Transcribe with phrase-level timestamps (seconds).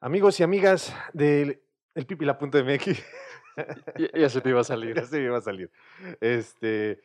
[0.00, 1.60] Amigos y amigas del
[1.96, 2.86] el pipila.mx.
[3.98, 4.94] Ya, ya se te iba a salir.
[4.94, 5.72] ya se me iba a salir.
[6.20, 7.00] Este,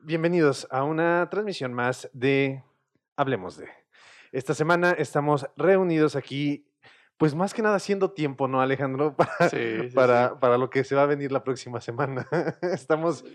[0.00, 2.64] bienvenidos a una transmisión más de
[3.16, 3.68] Hablemos de.
[4.32, 6.66] Esta semana estamos reunidos aquí,
[7.18, 9.14] pues más que nada haciendo tiempo, ¿no, Alejandro?
[9.16, 10.34] Para, Sí, sí, para, sí.
[10.40, 12.26] para lo que se va a venir la próxima semana.
[12.62, 13.26] Estamos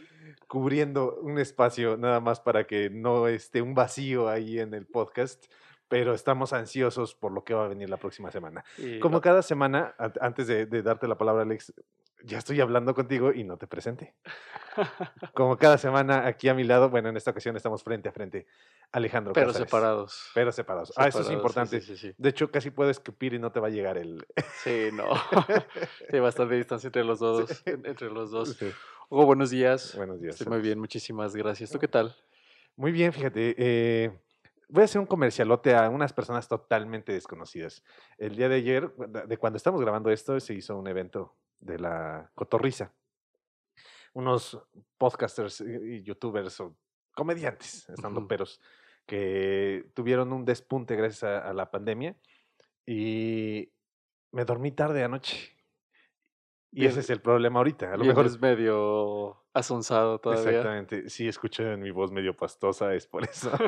[0.48, 5.45] cubriendo un espacio nada más para que no esté un vacío ahí en el podcast,
[5.91, 8.63] pero estamos ansiosos por lo que va a venir la próxima semana.
[8.77, 11.73] Y- Como cada semana, an- antes de, de darte la palabra, Alex,
[12.23, 14.15] ya estoy hablando contigo y no te presenté.
[15.33, 18.47] Como cada semana, aquí a mi lado, bueno, en esta ocasión estamos frente a frente,
[18.93, 20.32] Alejandro pero separados.
[20.33, 20.93] Pero separados.
[20.96, 21.82] Ah, eso es importante.
[21.82, 22.15] Sí, sí, sí.
[22.18, 24.25] De hecho, casi puedo escupir y no te va a llegar el...
[24.63, 25.10] Sí, no.
[26.13, 27.63] Hay bastante distancia entre los dos.
[27.65, 28.57] Entre los dos.
[29.10, 29.93] Hugo, buenos días.
[29.97, 30.35] Buenos días.
[30.35, 31.69] Estoy muy bien, muchísimas gracias.
[31.69, 32.16] ¿Tú qué tal?
[32.77, 33.55] Muy bien, fíjate.
[33.58, 34.11] eh,
[34.72, 37.84] voy a hacer un comercialote a unas personas totalmente desconocidas.
[38.17, 42.31] El día de ayer, de cuando estamos grabando esto, se hizo un evento de la
[42.36, 42.94] Cotorrisa.
[44.13, 44.58] Unos
[44.97, 46.75] podcasters y youtubers o
[47.13, 48.28] comediantes, estando Ujú.
[48.30, 48.61] peros,
[49.05, 52.16] que tuvieron un despunte gracias a, a la pandemia
[52.85, 53.69] y
[54.31, 55.56] me dormí tarde anoche.
[56.73, 57.94] Y ese es el problema ahorita.
[57.94, 60.50] A lo mejor es medio asonsado todavía.
[60.52, 61.09] Exactamente.
[61.09, 63.52] Sí, escuché en mi voz medio pastosa, es por eso.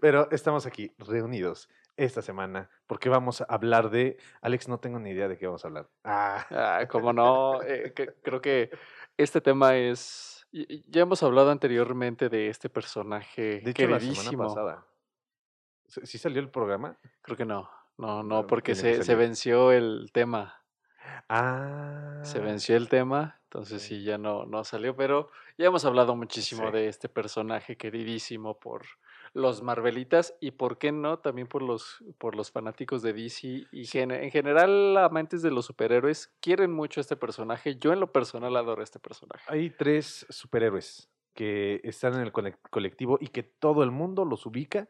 [0.00, 4.16] Pero estamos aquí reunidos esta semana porque vamos a hablar de.
[4.40, 5.88] Alex, no tengo ni idea de qué vamos a hablar.
[6.04, 8.70] Ah, Ah, como no, eh, que- creo que
[9.16, 10.46] este tema es.
[10.52, 14.86] Ya hemos hablado anteriormente de este personaje de hecho, la semana pasada.
[15.86, 16.96] ¿Sí sí salió el programa?
[17.22, 20.60] Creo que no, no, no, porque se, venció el tema.
[21.28, 22.20] Ah.
[22.22, 26.66] Se venció el tema, entonces sí, ya no, no salió, pero ya hemos hablado muchísimo
[26.66, 26.72] Sí.
[26.72, 28.82] de este personaje queridísimo por
[29.32, 33.86] los Marvelitas y por qué no, también por los, por los fanáticos de DC y
[33.86, 37.76] gen- en general amantes de los superhéroes quieren mucho a este personaje.
[37.76, 39.44] Yo en lo personal adoro a este personaje.
[39.48, 42.32] Hay tres superhéroes que están en el
[42.70, 44.86] colectivo y que todo el mundo los ubica.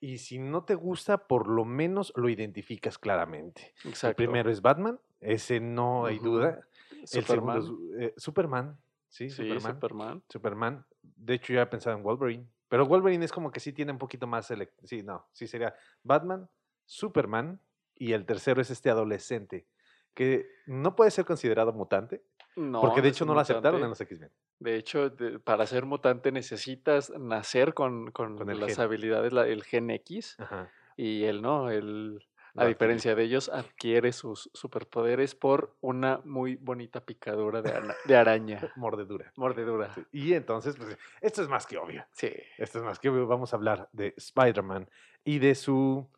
[0.00, 3.74] Y si no te gusta, por lo menos lo identificas claramente.
[3.84, 4.16] El Exacto.
[4.16, 6.60] primero es Batman, ese no hay duda.
[6.90, 7.62] El Superman.
[7.62, 8.78] segundo es eh, Superman,
[9.08, 9.74] sí, Sí, Superman.
[9.74, 10.22] Superman.
[10.28, 10.86] Superman.
[11.02, 12.46] De hecho, yo había pensado en Wolverine.
[12.68, 14.52] Pero Wolverine es como que sí tiene un poquito más.
[14.84, 16.48] Sí, no, sí sería Batman,
[16.86, 17.60] Superman.
[17.96, 19.66] Y el tercero es este adolescente,
[20.14, 22.22] que no puede ser considerado mutante,
[22.60, 23.84] No, porque de hecho no lo aceptaron mutante.
[23.84, 24.30] en los X-Men.
[24.58, 28.80] De hecho, de- para ser mutante necesitas nacer con, con las gen.
[28.84, 30.36] habilidades, la- el gen X.
[30.38, 30.70] Ajá.
[30.96, 32.22] Y él no, él,
[32.56, 38.60] a diferencia de ellos, adquiere sus superpoderes por una muy bonita picadura de, araña.
[38.76, 39.32] Mordedura.
[39.36, 39.94] Mordedura.
[39.94, 42.04] Sí, Y entonces, pues, esto es más que obvio.
[42.12, 42.30] Sí.
[42.58, 43.26] Esto es más que obvio.
[43.26, 44.90] Vamos a hablar de Spider-Man
[45.24, 46.10] y de su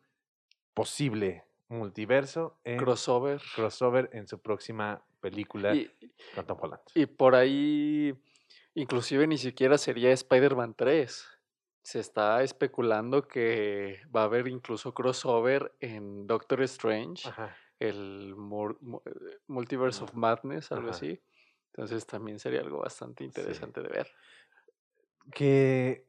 [0.73, 3.41] posible multiverso en Crossover.
[3.55, 5.89] crossover en su próxima película Y,
[6.35, 6.81] con Tom Holland.
[6.93, 8.13] y por ahí,
[8.75, 11.25] inclusive ni siquiera sería Spider-Man 3.
[11.81, 17.55] Se está especulando que va a haber incluso crossover en Doctor Strange, Ajá.
[17.79, 20.97] el eh, Multiverse of Madness, algo Ajá.
[20.97, 21.21] así.
[21.67, 24.07] Entonces también sería algo bastante interesante de ver.
[25.33, 26.05] Que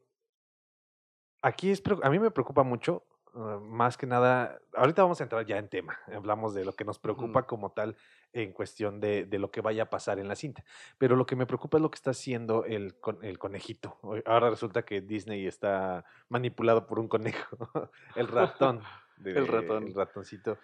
[1.41, 5.45] aquí es, a mí me preocupa mucho, ah, más que nada, ahorita vamos a entrar
[5.47, 7.97] ya en tema, hablamos de lo que nos preocupa como tal
[8.33, 10.65] en cuestión de, de lo que vaya a pasar en la cinta,
[10.99, 13.99] pero lo que me preocupa es lo que está haciendo el, el conejito.
[14.25, 17.57] Ahora resulta que Disney está manipulado por un conejo,
[18.17, 18.83] el ratón.
[19.17, 19.87] de- El ratón.
[19.87, 20.59] El ratoncito.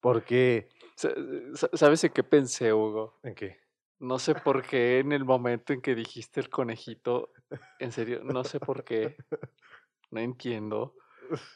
[0.00, 1.10] Porque, Sa-
[1.54, 3.18] sa- ¿Sabes en qué pensé, Hugo?
[3.22, 3.58] ¿en qué?
[4.00, 7.32] No sé por qué en el momento en que dijiste el conejito,
[7.80, 9.16] en serio, no sé por qué,
[10.12, 10.94] no entiendo,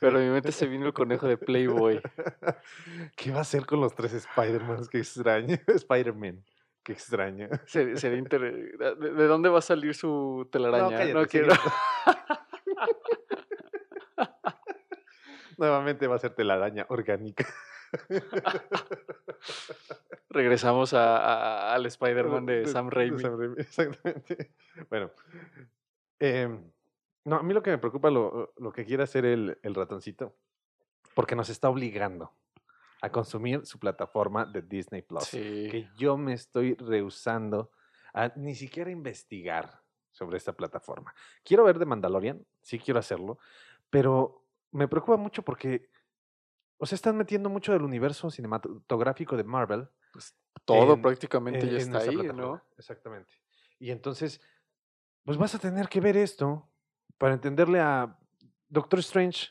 [0.01, 2.01] pero en mi mente se vino el conejo de Playboy.
[3.17, 4.87] ¿Qué va a hacer con los tres Spider-Man?
[4.91, 5.57] Qué extraño.
[5.67, 6.45] Spider-Man.
[6.83, 7.49] Qué extraño.
[7.67, 10.97] Sería, sería inter- ¿De, de dónde va a salir su telaraña?
[10.99, 11.53] cállate, No, sí, quiero.
[15.59, 17.47] Nuevamente va a ser telaraña orgánica.
[20.31, 23.23] Regresamos a- a- al Spider-Man de Sam Raimi.
[23.59, 24.51] Exactamente.
[24.89, 25.11] Bueno.
[26.19, 26.63] em,
[27.25, 30.37] no, a mí lo que me preocupa lo, lo que quiere hacer el, el ratoncito,
[31.15, 32.33] porque nos está obligando
[33.01, 35.25] a consumir su plataforma de Disney Plus.
[35.25, 35.69] Sí.
[35.71, 37.71] Que yo me estoy rehusando
[38.15, 39.81] a ni siquiera investigar
[40.11, 41.15] sobre esta plataforma.
[41.45, 43.39] Quiero ver de Mandalorian, sí quiero hacerlo,
[43.91, 45.91] pero me preocupa mucho porque,
[46.79, 49.89] o sea, están metiendo mucho del universo cinematográfico de Marvel
[50.65, 52.43] Todo en- prácticamente en- ya está ahí, plataforma.
[52.43, 52.63] ¿no?
[52.77, 53.35] Exactamente.
[53.79, 54.41] Y entonces,
[55.25, 56.69] pues vas a tener que ver esto
[57.23, 58.19] para entenderle a
[58.69, 59.51] Doctor Strange,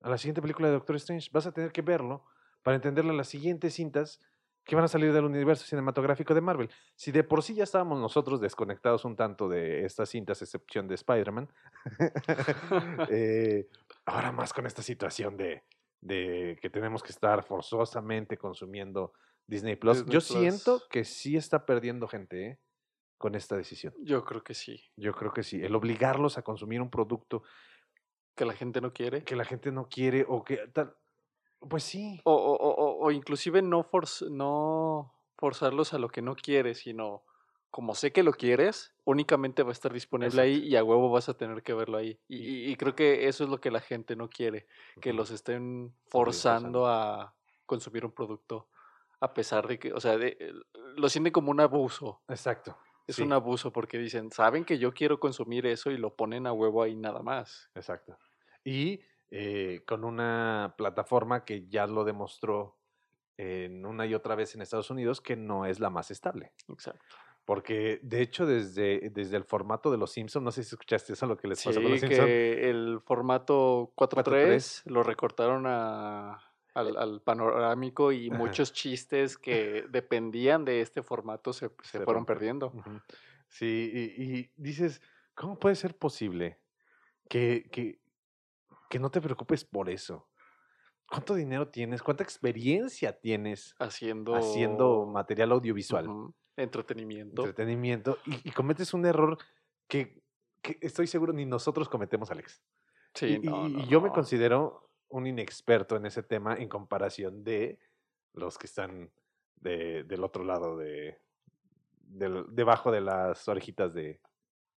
[0.00, 1.28] a la siguiente película de Doctor Strange.
[1.30, 2.24] Vas a tener que verlo
[2.62, 4.22] para entenderle las siguientes cintas
[4.64, 6.70] que van a salir del universo cinematográfico de Marvel.
[6.94, 10.94] Si de por sí ya estábamos nosotros desconectados un tanto de estas cintas, excepción de
[10.94, 11.46] Spider-Man,
[13.10, 13.68] eh,
[14.06, 15.62] ahora más con esta situación de,
[16.00, 19.12] de que tenemos que estar forzosamente consumiendo
[19.46, 19.98] Disney Plus.
[19.98, 22.58] Disney Yo siento que sí está perdiendo gente ¿eh?
[23.18, 23.94] Con esta decisión.
[23.98, 24.82] Yo creo que sí.
[24.96, 25.62] Yo creo que sí.
[25.62, 27.42] El obligarlos a consumir un producto
[28.34, 29.24] Que la gente no quiere.
[29.24, 30.94] que la gente no quiere o que tal.
[31.60, 32.20] Pues sí.
[32.24, 36.78] O, o, o, o- o inclusive no, forz- no forzarlos a lo que no quieres,
[36.80, 37.22] sino
[37.70, 41.28] como sé que lo quieres, únicamente va a estar disponible ahí y a huevo vas
[41.28, 42.18] a tener que verlo ahí.
[42.28, 44.66] Y, y- y creo que eso es lo que la gente no quiere,
[45.00, 46.86] que los estén forzando.
[46.86, 47.34] a
[47.66, 48.68] consumir un producto,
[49.20, 50.64] a pesar de que, o sea, de- el-
[50.96, 52.22] lo sienten como un abuso.
[52.28, 52.78] Exacto.
[53.06, 56.46] Es sí, un abuso porque dicen, saben que yo quiero consumir eso y lo ponen
[56.46, 57.70] a huevo ahí nada más.
[57.74, 58.18] Exacto.
[58.64, 59.00] Y
[59.30, 62.76] eh, con una plataforma que ya lo demostró
[63.36, 66.52] en una y otra vez en Estados Unidos que no es la más estable.
[66.68, 67.16] Exacto.
[67.44, 71.26] Porque de hecho desde, desde el formato de los Simpsons, no sé si escuchaste eso,
[71.26, 72.28] lo que les pasó con los Sí, Simpsons.
[72.28, 74.82] el formato 4.3 4:3.
[74.86, 76.38] lo recortaron a,
[76.76, 78.36] al, al panorámico y Ajá.
[78.36, 82.34] muchos chistes que dependían de este formato se, se Se fueron rompe.
[82.34, 82.72] perdiendo.
[83.48, 85.00] Sí, y, y dices,
[85.34, 86.58] ¿cómo puede ser posible
[87.28, 88.00] que, que,
[88.90, 90.28] que no te preocupes por eso?
[91.08, 92.02] ¿Cuánto dinero tienes?
[92.02, 96.10] ¿Cuánta experiencia tienes Haciendo, haciendo material audiovisual?
[96.56, 97.42] entretenimiento.
[97.42, 99.38] entretenimiento y, y cometes un error
[99.88, 100.22] que,
[100.62, 102.62] que estoy seguro ni nosotros cometemos, Alex.
[103.14, 106.68] Sí, y y- no, y no, yo me considero un inexperto en ese tema en
[106.68, 107.78] comparación de
[108.34, 109.10] los que están
[109.56, 111.18] de- del otro lado de
[112.08, 114.20] debajo de las orejitas de,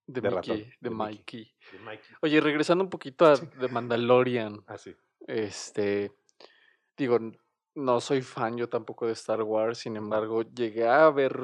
[0.07, 0.95] de, de Mickey, ratón, de, de Mickey.
[1.17, 1.53] Mikey.
[1.73, 2.15] de Mikey.
[2.21, 3.35] Oye, regresando un poquito a.
[3.37, 4.95] The Mandalorian, Ah, sí.
[5.27, 6.11] este,
[6.97, 7.19] digo,
[7.75, 11.37] no soy fan yo tampoco de Star Wars, sin embargo, llegué a ver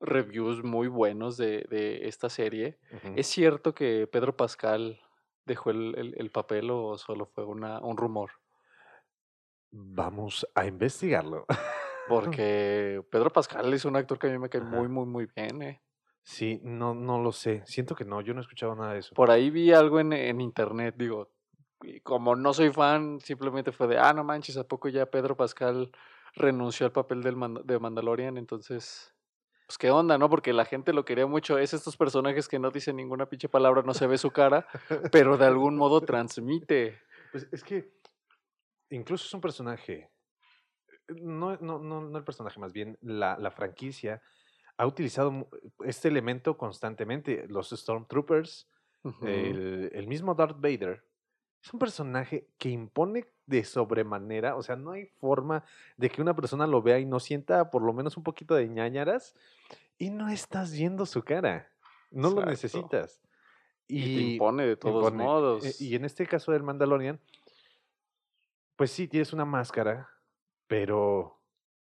[0.00, 2.78] reviews muy buenos de, de esta serie.
[3.16, 5.00] ¿Es cierto que Pedro Pascal
[5.48, 8.30] dejó el, el- el papel o solo fue una, un rumor?
[9.70, 11.44] Vamos a investigarlo.
[12.08, 14.70] Porque Pedro Pascal es un actor que a mí me cae Ajá.
[14.70, 15.60] muy, muy, muy bien.
[15.62, 15.82] eh.
[16.22, 17.62] Sí, no, no lo sé.
[17.66, 19.14] Siento que no, yo no he escuchado nada de eso.
[19.14, 21.30] Por ahí vi algo en, en internet, digo,
[21.82, 25.36] y como no soy fan, simplemente fue de, ah, no manches, ¿a poco ya Pedro
[25.36, 25.90] Pascal
[26.34, 28.36] renunció al papel del Mand- de Mandalorian?
[28.36, 29.14] Entonces,
[29.68, 30.30] pues qué onda, ¿no?
[30.30, 31.58] Porque la gente lo quería mucho.
[31.58, 34.66] Es estos personajes que no dicen ninguna pinche palabra, no se ve su cara,
[35.12, 36.98] pero de algún modo transmite.
[37.30, 37.92] Pues es que
[38.88, 40.10] incluso es un personaje.
[41.08, 44.22] No, no, no, no el personaje, más bien la, la franquicia
[44.78, 45.50] ha utilizado
[45.84, 47.46] este elemento constantemente.
[47.48, 48.70] Los Stormtroopers,
[49.20, 51.04] el mismo Darth Vader,
[51.62, 54.56] es un personaje que impone de sobremanera.
[54.56, 55.64] O sea, no hay forma
[55.96, 58.68] de que una persona lo vea y no sienta por lo menos un poquito de
[58.68, 59.34] ñañaras
[59.98, 61.70] y no estás viendo su cara.
[62.10, 63.20] No lo necesitas.
[63.86, 65.22] Y, te impone de todos impone.
[65.22, 65.80] Eh, modos.
[65.80, 67.20] Y en este caso del Mandalorian,
[68.76, 70.08] pues sí, tienes una máscara,
[70.66, 71.40] pero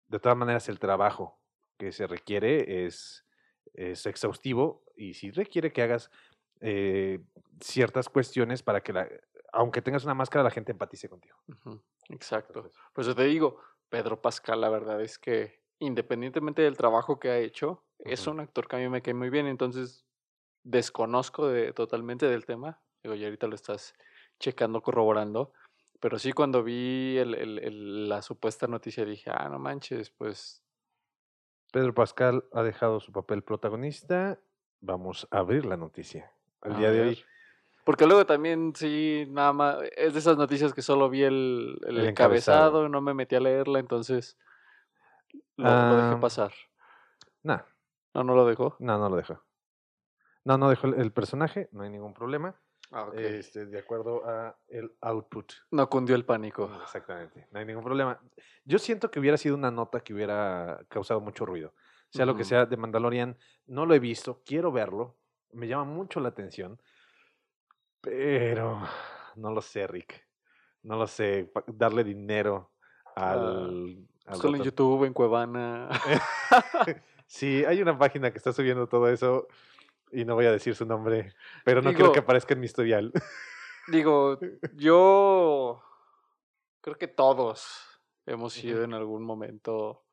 [0.08, 1.40] de todas maneras el trabajo
[1.78, 3.26] que se requiere es,
[3.74, 6.12] es exhaustivo y sí requiere que hagas
[6.62, 7.20] eh,
[7.60, 9.10] ciertas cuestiones para que, la,
[9.56, 11.38] aunque tengas una máscara, la gente empatice contigo.
[12.10, 12.60] Exacto.
[12.60, 13.60] Entonces, Pues yo te digo,
[13.90, 18.68] Pedro Pascal, la verdad es que independientemente del trabajo que ha hecho, es un actor
[18.68, 20.06] que a mí me cae muy bien, entonces
[20.64, 22.82] desconozco de, totalmente del tema.
[23.04, 23.94] Digo, ya ahorita lo estás
[24.40, 25.54] checando, corroborando.
[26.00, 30.62] Pero sí, cuando vi el- el- el- la supuesta noticia dije, ah, no manches, pues
[31.72, 34.40] Pedro Pascal ha dejado su papel protagonista.
[34.82, 36.32] Vamos a abrir la noticia.
[36.64, 37.26] El A día de hoy,
[37.86, 42.00] Porque luego también, sí, nada más, es de esas noticias que solo vi el, el
[42.00, 42.90] El encabezado, encabezado.
[42.90, 44.38] no me metí a leerla, entonces
[45.56, 46.52] lo, lo dejé Ah, pasar.
[47.44, 47.62] nah,
[48.14, 48.76] No, no lo dejó.
[48.80, 49.42] no, no lo dejó.
[50.44, 52.56] No, no dejó el, el personaje, no hay ningún problema.
[52.92, 53.16] Ah, ok.
[53.16, 55.54] este, de acuerdo a el output.
[55.72, 56.70] No cundió el pánico.
[56.84, 58.20] Exactamente, no hay ningún problema.
[58.64, 61.74] Yo siento que hubiera sido una nota que hubiera causado mucho ruido.
[62.10, 65.18] Sea lo que sea de Mandalorian, no lo he visto, quiero verlo,
[65.52, 66.80] me llama mucho la atención,
[68.06, 68.82] pero
[69.36, 70.26] no lo sé, Rick.
[70.84, 72.72] No lo sé, darle dinero
[73.16, 74.08] al...
[74.28, 75.90] al Solo en YouTube, en Cuevana.
[77.28, 79.48] Sí, hay una página que está subiendo todo eso
[80.12, 81.34] y no voy a decir su nombre,
[81.64, 83.12] pero no quiero que aparezca en mi historial.
[83.88, 84.38] Digo,
[84.76, 85.82] yo
[86.82, 90.06] creo que todos hemos sido en algún momento,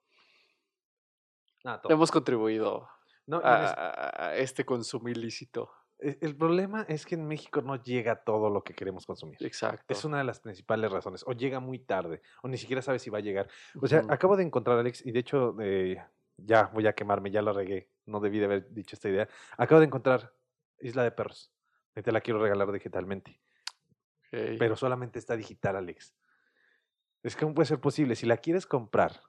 [1.66, 2.88] Ah, hemos contribuido
[3.26, 5.70] No, es- a- a este consumo ilícito.
[6.02, 9.36] E- El problema es que en México no llega todo lo que queremos consumir.
[9.40, 9.84] Exacto.
[9.88, 11.24] Es una de las principales razones.
[11.26, 13.48] O llega muy tarde, o ni siquiera sabes si va a llegar.
[13.80, 16.02] O sea, acabo de encontrar, Alex, y de hecho, eh,
[16.36, 17.88] ya voy a quemarme, ya lo regué.
[18.06, 19.28] No debí de haber dicho esta idea.
[19.56, 20.34] Acabo de encontrar
[20.80, 21.52] Isla de Perros.
[21.94, 23.40] Y te la quiero regalar digitalmente.
[24.32, 24.56] Ok.
[24.58, 26.14] Pero solamente está digital, Alex.
[27.22, 28.16] Es que no puede ser posible.
[28.16, 29.20] Si la quieres comprar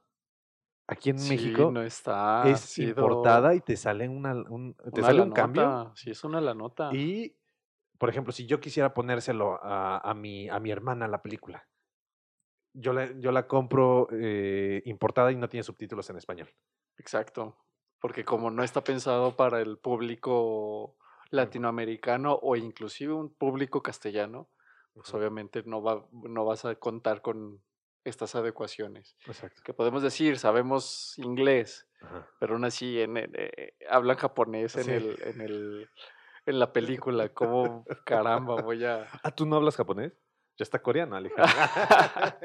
[0.88, 2.44] aquí en Sí, México, no está.
[2.50, 5.92] es sido importada y te sale, una, un, te una sale un lanota, cambio.
[5.96, 6.90] Sí, es una la nota.
[6.94, 7.36] Y,
[7.98, 11.68] por ejemplo, si yo quisiera ponérselo a, a mi, a mi hermana la película,
[12.74, 16.50] yo la, yo la compro eh, importada y no tiene subtítulos en español.
[16.98, 17.58] Exacto.
[18.00, 20.98] Porque como no está pensado para el público
[21.30, 24.50] latinoamericano o inclusive un público castellano,
[24.94, 27.64] pues obviamente no, va, no vas a contar con
[28.04, 29.16] estas adecuaciones.
[29.26, 29.62] Exacto.
[29.64, 32.28] Que podemos decir, sabemos inglés, Ajá.
[32.40, 34.92] pero aún así en, en- eh, hablan japonés en, Sí.
[34.92, 35.90] el, en, el,
[36.46, 37.30] en la película.
[37.34, 39.08] ¿Cómo caramba voy a...?
[39.24, 40.14] Ah, ¿tú no hablas japonés?
[40.58, 41.56] Ya está coreano, Alejandro.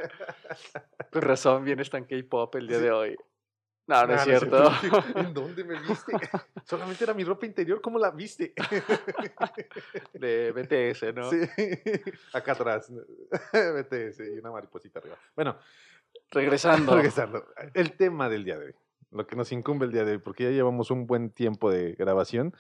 [1.13, 2.85] Con razón, vienes tan K-pop el día Sí.
[2.85, 3.17] de hoy.
[3.89, 4.71] No, no Ah, es cierto.
[5.17, 6.13] ¿En dónde me viste?
[6.65, 8.53] Solamente era mi ropa interior, ¿cómo la viste?
[10.13, 11.31] De BTS, ¿no?
[11.31, 11.39] Sí,
[12.35, 12.93] acá atrás.
[12.93, 15.17] BTS y una mariposita arriba.
[15.35, 15.57] Bueno,
[16.31, 16.95] Regresando.
[16.95, 17.47] regresando.
[17.73, 18.75] El tema del día de hoy.
[19.11, 21.93] Lo que nos incumbe el día de hoy, porque ya llevamos un buen tiempo de
[21.95, 22.55] grabación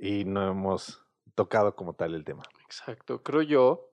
[0.00, 2.42] y no hemos tocado como tal el tema.
[2.64, 3.22] Exacto.
[3.22, 3.90] Creo yo,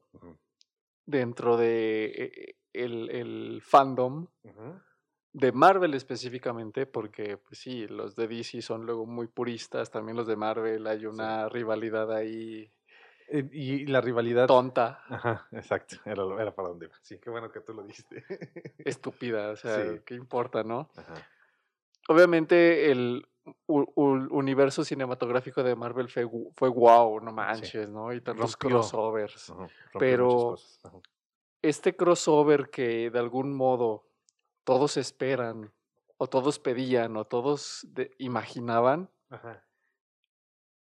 [1.05, 4.79] dentro de eh, el, el fandom Ujú.
[5.33, 10.27] De Marvel específicamente, porque pues sí, los de DC son luego muy puristas, también los
[10.27, 12.71] de Marvel, hay una rivalidad ahí
[13.29, 14.47] Eh, Y la rivalidad.
[14.47, 15.95] tonta, Ajá, exacto.
[16.05, 16.95] Era, para dónde iba.
[17.01, 18.23] Sí, qué bueno que tú lo dijiste.
[18.79, 19.99] estúpida, o sea, Sí.
[20.05, 20.89] ¿qué importa, no?
[20.97, 21.15] Ajá.
[22.09, 23.25] Obviamente el
[23.67, 28.13] u- u- universo cinematográfico de Marvel fue, fue wow, no manches, ¿no?
[28.13, 28.69] Y tantos Rompió.
[28.81, 29.49] crossovers.
[29.49, 30.55] Ajá, Pero-.
[31.61, 34.05] Este crossover que de algún modo
[34.63, 35.71] todos esperan,
[36.17, 39.65] o todos pedían, o todos de- imaginaban, Ajá.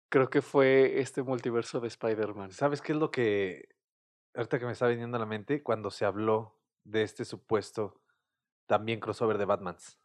[0.10, 2.52] creo que fue este multiverso de Spider-Man.
[2.52, 3.70] ¿Sabes qué es lo que,
[4.36, 8.02] ahorita que me está viniendo a la mente, cuando se habló de este supuesto
[8.66, 10.00] también crossover de Batmans?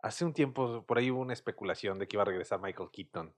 [0.00, 3.34] Hace un tiempo por ahí hubo una especulación de que iba a regresar Michael Keaton,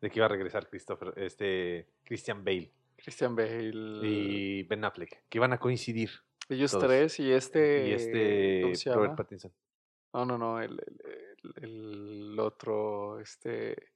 [0.00, 3.70] de que iba a regresar Christopher, este, Christian Bale Christian Bale.
[4.06, 6.10] y Ben Affleck, que iban a coincidir.
[6.54, 6.84] Ellos todos.
[6.86, 7.88] tres y este.
[7.88, 9.16] y este ¿Cómo se Robert?
[9.16, 9.52] Pattinson.
[10.12, 10.60] No, no, no.
[10.60, 13.20] El, el- el- el otro.
[13.20, 13.92] Este.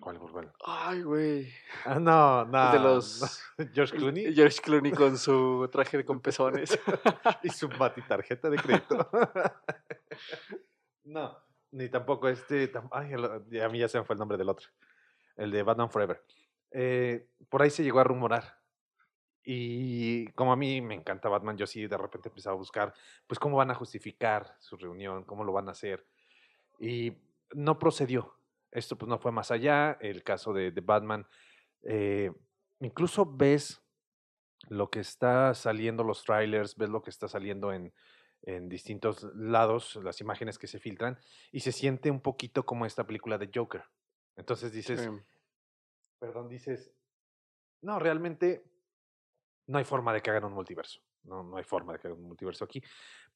[0.00, 0.18] ¿Cuál?
[0.64, 1.52] Ay, güey.
[1.84, 2.72] Ah, no, no.
[2.72, 2.84] De no.
[2.84, 3.40] los.
[3.74, 6.78] George Clooney George Clooney con su traje de con pezones.
[7.42, 7.68] y su
[8.08, 9.08] tarjeta de crédito.
[11.04, 11.38] no,
[11.70, 12.70] ni tampoco este.
[12.72, 13.12] tam- Ay,
[13.60, 14.68] a mí ya se me fue el nombre del otro.
[15.36, 16.22] El de Batman Forever.
[16.70, 18.58] Eh, por ahí se llegó a rumorar.
[19.44, 22.94] Y como a mí me encanta Batman, yo sí de repente empezaba a buscar,
[23.26, 26.06] pues cómo van a justificar su reunión, cómo lo van a hacer.
[26.78, 27.12] Y
[27.52, 28.38] no procedió.
[28.70, 29.98] Esto pues no fue más allá.
[30.00, 31.26] El caso de, de Batman.
[31.82, 32.32] eh,
[32.80, 33.80] incluso ves
[34.68, 37.92] lo que está saliendo, los trailers, ves lo que está saliendo en,
[38.42, 41.18] en distintos lados, las imágenes que se filtran,
[41.52, 43.84] y se siente un poquito como esta película de Joker.
[44.36, 45.08] Entonces dices, Sí.
[46.18, 46.92] perdón, dices,
[47.82, 48.64] no, realmente
[49.66, 51.00] no hay forma de que hagan un multiverso.
[51.22, 52.82] No, no hay forma de que hagan un multiverso aquí.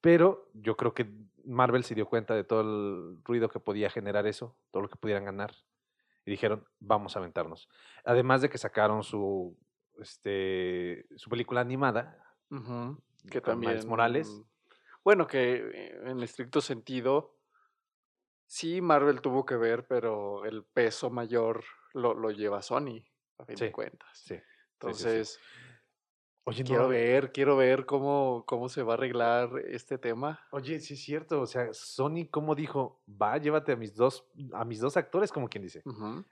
[0.01, 1.11] Pero yo creo que
[1.45, 4.97] Marvel se dio cuenta de todo el ruido que podía generar eso, todo lo que
[4.97, 5.55] pudieran ganar.
[6.25, 7.69] Y dijeron, vamos a aventarnos.
[8.05, 9.57] Además de que sacaron su,
[9.99, 13.73] este, su película animada, Que con también.
[13.73, 14.43] Miles Morales.
[15.03, 17.35] Bueno, que eh, en estricto sentido.
[18.47, 23.05] Sí, Marvel tuvo que ver, pero el peso mayor lo, lo lleva Sony,
[23.39, 24.19] a fin Sí, de cuentas.
[24.19, 24.41] Sí.
[24.93, 25.39] sí, sí.
[26.57, 30.41] No, quiero ver, quiero ver cómo, cómo se va a arreglar este tema.
[30.51, 31.41] Oye, sí es cierto.
[31.41, 35.49] O sea, Sony, como dijo, va, llévate a mis dos, a mis dos actores, como
[35.49, 35.83] quien dice.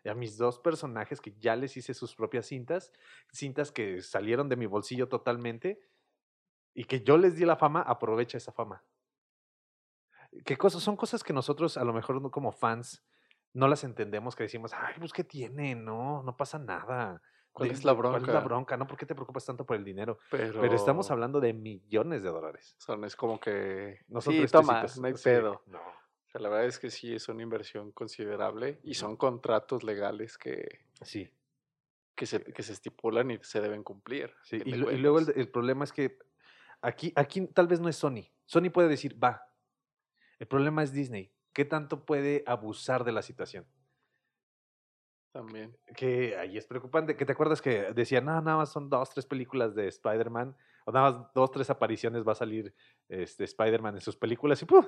[0.04, 2.92] A mis dos personajes que ya les hice sus propias cintas,
[3.32, 5.80] cintas que salieron de mi bolsillo totalmente
[6.74, 8.82] y que yo les di la fama, aprovecha esa fama.
[10.44, 10.82] ¿Qué cosas?
[10.82, 13.04] Son cosas que nosotros a lo mejor no como fans
[13.52, 17.22] no las entendemos, que decimos, ay, pues qué tiene, no, no pasa nada.
[17.56, 18.40] ¿Cuál es la de- ¿Cuál es la bronca?
[18.44, 18.76] bronca?
[18.76, 18.86] ¿No?
[18.86, 20.18] ¿Por qué te preocupas tanto por el dinero?
[20.30, 22.76] Pero, Pero estamos hablando de millones de dólares.
[22.78, 24.00] son, es como que.
[24.08, 25.00] No son sí, tres toma, pesitos.
[25.00, 25.62] no hay pedo.
[25.66, 25.78] no.
[25.80, 30.36] O sea, la verdad es que sí es una inversión considerable y son contratos legales
[30.36, 31.32] que, Sí,
[32.14, 34.34] que, se, que se estipulan y se deben cumplir.
[34.42, 36.18] Sí, y, y luego el, el problema es que
[36.82, 38.24] aquí, aquí tal vez no es Sony.
[38.44, 39.42] Sony puede decir, va.
[40.38, 41.32] El problema es Disney.
[41.54, 43.64] ¿Qué tanto puede abusar de la situación?
[45.36, 45.76] También.
[45.94, 47.14] Que ahí es preocupante.
[47.14, 50.92] Que te acuerdas que decían, no, nada más son dos, tres películas de Spider-Man, o
[50.92, 52.74] nada más dos, tres apariciones va a salir
[53.10, 54.86] este, Spider-Man en sus películas, y ¡pum!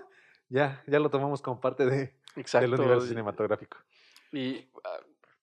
[0.49, 3.07] ya, ya lo tomamos como parte de, del universo Exacto.
[3.09, 3.77] cinematográfico.
[4.33, 5.01] Y ah,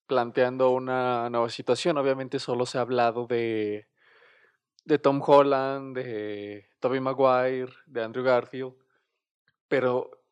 [0.07, 3.87] planteando una nueva situación, obviamente solo se ha hablado de,
[4.85, 8.73] de Tom Holland, de Tobey Maguire, de Andrew Garfield,
[9.67, 10.24] pero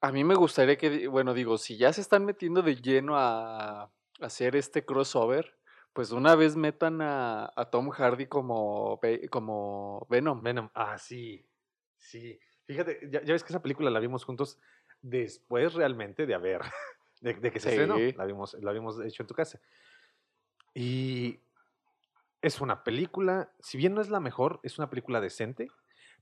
[0.00, 3.82] a mí me gustaría que, bueno, digo, si ya se están metiendo de lleno a,
[3.84, 3.90] a
[4.20, 5.56] hacer este crossover,
[5.92, 9.00] pues una vez metan a, a Tom Hardy como,
[9.30, 10.42] como Venom.
[10.42, 11.44] Venom, ah, sí,
[11.96, 12.38] sí.
[12.66, 14.58] Fíjate, ya, ya ves que esa película la vimos juntos
[15.00, 16.60] después realmente de haber,
[17.20, 18.12] de, de que se estrenó, Sí.
[18.12, 19.60] la vimos, la vimos hecho en tu casa.
[20.74, 21.40] Y
[22.42, 25.68] es una película, si bien no es la mejor, es una película decente,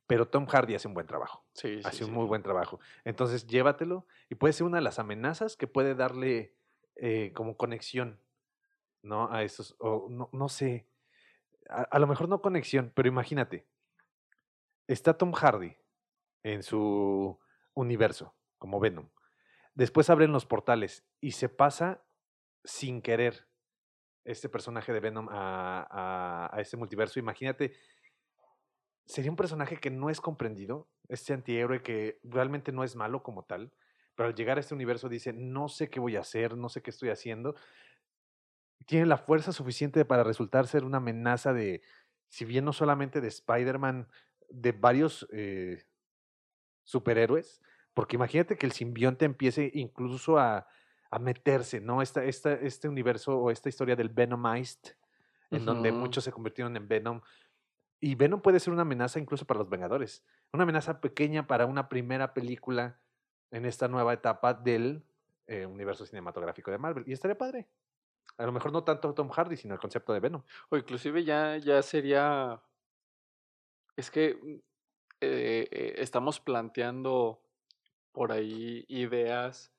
[0.07, 1.45] pero Tom Hardy hace un buen trabajo.
[1.53, 2.17] Sí, sí, hace un sí.
[2.17, 2.79] muy buen trabajo.
[3.05, 6.55] Entonces, llévatelo y puede ser una de las amenazas que puede darle
[6.97, 8.21] eh, como conexión,
[9.03, 9.31] ¿no?
[9.33, 10.89] A esos, o no, no sé,
[11.69, 13.67] a, a lo mejor no conexión, pero imagínate,
[14.87, 15.77] está Tom Hardy
[16.43, 17.39] en su
[17.75, 19.09] universo, como Venom.
[19.75, 22.03] Después abren los portales y se pasa
[22.65, 23.49] sin querer
[24.25, 27.19] este personaje de Venom a, a, a este multiverso.
[27.19, 27.75] Imagínate,
[29.07, 33.45] sería un personaje que no es comprendido, este antihéroe que realmente no es malo como
[33.45, 33.73] tal,
[34.15, 36.83] pero al llegar a este universo dice, no sé qué voy a hacer, no sé
[36.83, 37.55] qué estoy haciendo.
[38.87, 41.83] Tiene la fuerza suficiente para resultar ser una amenaza de,
[42.29, 44.09] si bien no solamente de Spider-Man,
[44.49, 45.85] de varios eh,
[46.85, 47.63] superhéroes,
[47.95, 50.67] porque imagínate que el simbionte empiece incluso a,
[51.11, 52.03] a meterse, ¿no?
[52.03, 54.97] Esta, esta, este universo o esta historia del Venomized,
[55.51, 57.21] en donde muchos se convirtieron en Venom.
[58.01, 60.25] Y Venom puede ser una amenaza incluso para los Vengadores.
[60.53, 63.01] Una amenaza pequeña para una primera película
[63.51, 65.05] en esta nueva etapa del
[65.47, 67.05] eh, universo cinematográfico de Marvel.
[67.07, 67.69] Y estaría padre.
[68.39, 70.43] A lo mejor no tanto Tom Hardy, sino el concepto de Venom.
[70.69, 72.61] O inclusive ya, ya sería.
[73.97, 74.55] Es que mm,
[75.21, 77.43] eh, eh, estamos planteando
[78.13, 79.73] por ahí ideas.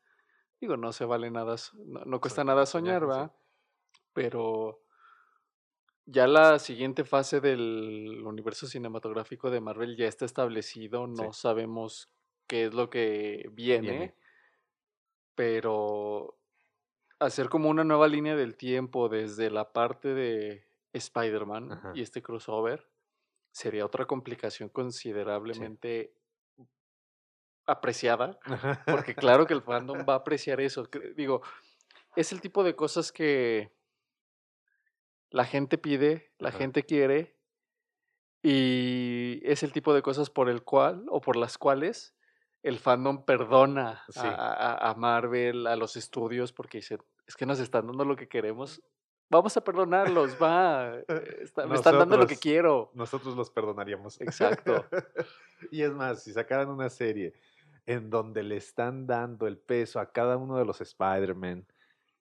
[0.60, 3.20] Digo, no se vale nada, no, no cuesta nada soñar, soñar, sí.
[3.22, 3.36] ¿va?
[4.14, 4.87] Pero
[6.08, 11.06] ya la siguiente fase del universo cinematográfico de Marvel ya está establecido.
[11.06, 12.10] No sabemos
[12.48, 14.16] qué es lo que viene, Viene.
[15.36, 16.38] pero
[17.20, 22.90] hacer como una nueva línea del tiempo desde la parte de Spider-Man y este crossover
[23.52, 26.14] sería otra complicación considerablemente
[27.66, 28.82] apreciada, Ajá.
[28.86, 30.88] porque claro que el fandom va a apreciar eso.
[31.18, 31.42] Digo,
[32.16, 33.77] es el tipo de cosas que
[35.30, 36.58] la gente pide, la Ajá.
[36.60, 37.36] gente quiere,
[38.44, 42.16] y es el tipo de cosas por el cual o por las cuales
[42.64, 44.20] el fandom perdona a- Sí.
[44.22, 48.16] a, a- a Marvel, a los estudios, porque dicen, es que nos están dando lo
[48.16, 48.82] que queremos.
[49.30, 50.96] Vamos a perdonarlos, va.
[50.96, 51.06] eh,
[51.42, 52.92] está- me están dando lo que Nosotros- quiero.
[52.94, 54.20] Nosotros los perdonaríamos.
[54.22, 54.86] Exacto.
[55.72, 57.34] y es más, si sacaran una serie
[57.86, 61.66] en donde le están dando el peso a cada uno de los Spider-Man,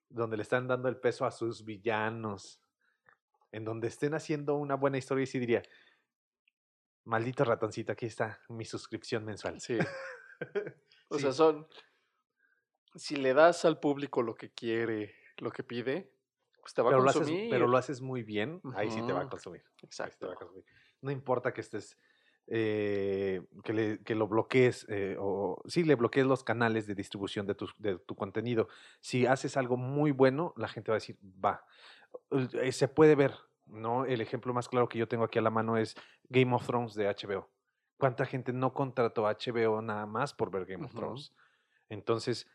[0.08, 2.60] donde le están dando el peso a sus villanos,
[3.52, 5.62] en donde estén haciendo una buena historia, y sí diría,
[7.04, 9.60] maldito ratoncito, aquí está mi suscripción mensual.
[9.60, 9.78] Sí.
[11.08, 11.22] O Sí.
[11.22, 11.68] sea, son.
[12.96, 16.10] Si le das al público lo que quiere, lo que pide,
[16.60, 17.50] pues te va pero, a lo haces, consumir.
[17.50, 19.62] pero lo haces muy bien, ahí sí te va a consumir.
[19.82, 20.26] Exacto.
[20.28, 20.64] va a consumir.
[21.00, 21.96] No importa que estés,
[22.48, 27.46] eh, que, le- que lo bloquees, eh, o sí, le bloquees los canales de distribución
[27.46, 28.68] de tu, de tu contenido.
[29.00, 31.64] Si haces algo muy bueno, la gente va a decir, va.
[32.30, 33.34] Eh, Se puede ver,
[33.66, 34.04] ¿no?
[34.04, 35.94] El ejemplo más claro que yo tengo aquí a la mano es
[36.28, 37.48] Game of Thrones de HBO.
[37.98, 40.94] ¿Cuánta gente no contrató a HBO nada más por ver Game of.
[40.94, 41.32] Thrones?
[41.88, 42.46] Entonces,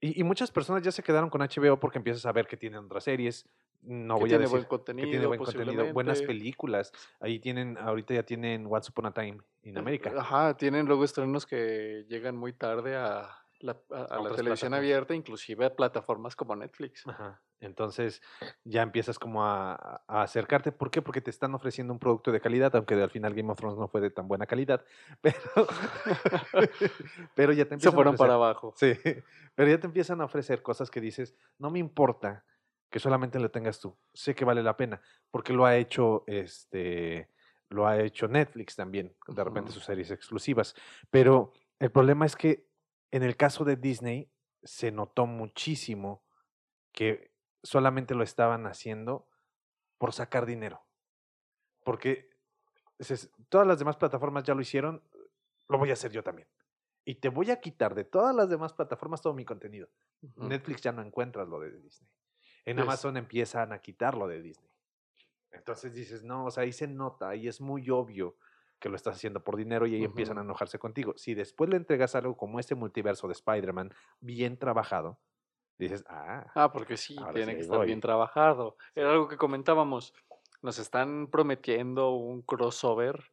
[0.00, 2.84] y, y muchas personas ya se quedaron con HBO porque empiezas a ver que tienen
[2.84, 3.48] otras series.
[3.82, 6.90] No que voy a tiene decir buen contenido, que tiene buen contenido, buenas películas.
[7.20, 10.10] Ahí tienen, ahorita ya tienen Once Upon a Time in Eh, America.
[10.16, 15.14] Ajá, tienen luego estrenos que llegan muy tarde a la, a- a la televisión abierta,
[15.14, 17.06] inclusive a plataformas como Netflix.
[17.06, 17.40] Ajá.
[17.60, 18.20] Entonces
[18.62, 20.70] ya empiezas como a, a acercarte.
[20.70, 21.00] ¿Por qué?
[21.00, 23.88] Porque te están ofreciendo un producto de calidad, aunque al final Game of Thrones no
[23.88, 24.84] fue de tan buena calidad.
[25.22, 25.38] Pero,
[27.34, 28.18] pero ya te Se empiezan a fueron ofrecer.
[28.18, 28.74] para abajo.
[28.76, 28.92] Sí,
[29.54, 32.44] pero ya te empiezan a ofrecer cosas que dices, no me importa
[32.90, 35.00] que solamente lo tengas tú, sé que vale la pena,
[35.30, 37.28] porque lo ha hecho este,
[37.68, 40.74] lo ha hecho Netflix también, de repente sus series exclusivas,
[41.10, 42.68] pero el problema es que
[43.16, 44.32] en el caso de Disney
[44.64, 46.24] se notó muchísimo
[46.92, 49.28] que solamente lo estaban haciendo
[49.98, 50.84] por sacar dinero,
[51.84, 52.30] porque
[53.48, 55.02] todas las demás plataformas ya lo hicieron,
[55.68, 56.48] lo voy a hacer yo también.
[57.04, 59.88] Y te voy a quitar de todas las demás plataformas todo mi contenido.
[60.36, 62.10] Netflix ya no encuentras lo de Disney.
[62.64, 64.70] En Es- Amazon empiezan a quitarlo de Disney.
[65.52, 68.36] Entonces dices, no, o sea, ahí se nota, y es muy obvio
[68.84, 71.14] que lo estás haciendo por dinero y ahí empiezan a enojarse contigo.
[71.16, 75.18] Si después le entregas algo como este multiverso de Spider-Man bien trabajado,
[75.78, 77.86] dices, ah, Ah, porque sí, tiene sí, que estar voy.
[77.86, 78.76] bien trabajado.
[78.92, 79.00] Sí.
[79.00, 80.12] Era algo que comentábamos.
[80.60, 83.24] Nos están prometiendo un crossover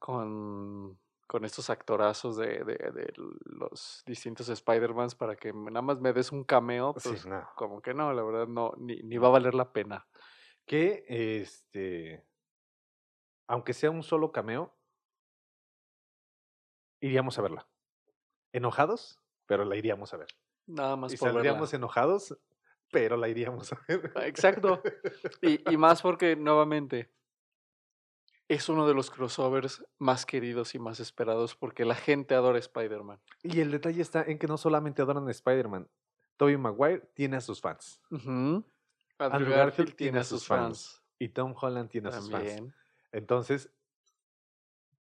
[0.00, 3.12] con, con estos actorazos de, de- de
[3.44, 7.48] los distintos Spider-Mans para que nada más me des un cameo, sí, pues no.
[7.56, 10.06] como que no, la verdad no, ni, ni va a valer la pena.
[10.66, 12.24] que este,
[13.46, 14.74] aunque sea un solo cameo,
[17.00, 17.68] iríamos a verla.
[18.52, 20.28] Enojados, pero la iríamos a ver.
[20.66, 21.40] Nada más Y por verla.
[21.40, 22.38] saldríamos enojados,
[22.90, 24.12] pero la iríamos a ver.
[24.14, 24.82] Ah, Exacto.
[25.40, 27.10] Y, y más porque, nuevamente,
[28.48, 33.20] es uno de los crossovers más queridos y más esperados porque la gente adora Spider-Man.
[33.42, 35.88] Y el detalle está en que no solamente adoran a Spider-Man.
[36.36, 38.00] Tobey Maguire tiene a sus fans.
[38.10, 38.28] Ujú.
[38.28, 38.64] Andrew,
[39.18, 41.02] Andrew Garfield, Garfield tiene a sus fans.
[41.18, 42.74] Y Tom Holland tiene a sus fans.
[43.12, 43.70] Entonces,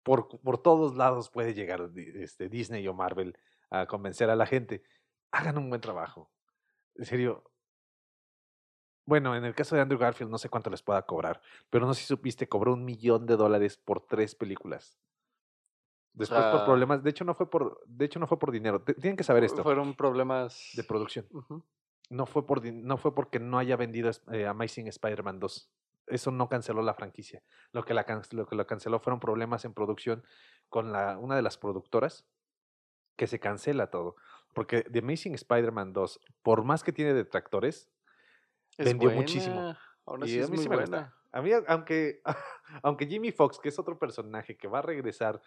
[0.02, 3.36] por, por todos lados puede llegar este, Disney o Marvel
[3.70, 4.82] a convencer a la gente.
[5.30, 6.30] Hagan un buen trabajo.
[6.96, 7.44] En serio.
[9.06, 11.94] Bueno, en el caso de Andrew Garfield no sé cuánto les pueda cobrar, pero no
[11.94, 15.00] sé si supiste, cobró un millón de dólares por tres películas.
[16.12, 18.82] Después por problemas, de hecho no fue por, de hecho no fue por dinero.
[18.82, 21.26] Tienen que saber esto Fueron problemas de producción.
[22.08, 25.70] No fue por no fue porque no haya vendido eh, Amazing Spider-Man 2.
[26.10, 27.42] Eso no canceló la franquicia.
[27.72, 30.24] Lo que, la lo que lo canceló fueron problemas en producción
[30.68, 32.26] con la, una de las productoras
[33.16, 34.16] que se cancela todo.
[34.54, 37.90] Porque The Amazing Spider-Man 2, por más que tiene detractores,
[38.78, 39.76] Es Vendió muchísimo.
[40.06, 40.96] Aún y así a es mí muy sí me gusta.
[40.96, 41.16] buena.
[41.32, 42.22] A mí, aunque,
[42.82, 45.40] aunque Jimmy Fox, que es otro personaje que va a regresar,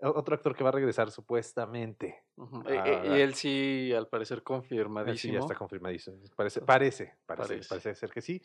[0.00, 2.24] otro actor que va a regresar supuestamente.
[2.66, 5.16] E- e- Ah, y él sí, al parecer, Él confirmadísimo.
[5.16, 6.18] Sí, ya está confirmadísimo.
[6.34, 7.68] Parece, parece, parece, Parece.
[7.68, 8.42] parece ser que sí.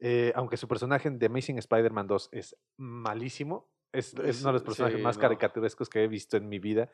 [0.00, 4.98] Eh, aunque su personaje The Amazing Spider-Man 2 es malísimo, es, uno de los personajes
[4.98, 5.22] sí, más no.
[5.22, 6.90] caricaturescos que he visto en mi vida.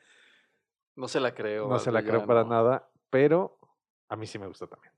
[0.97, 1.69] No se la creo.
[1.69, 3.59] No se la creo para nada, pero
[4.09, 4.93] a mí sí me gustó también.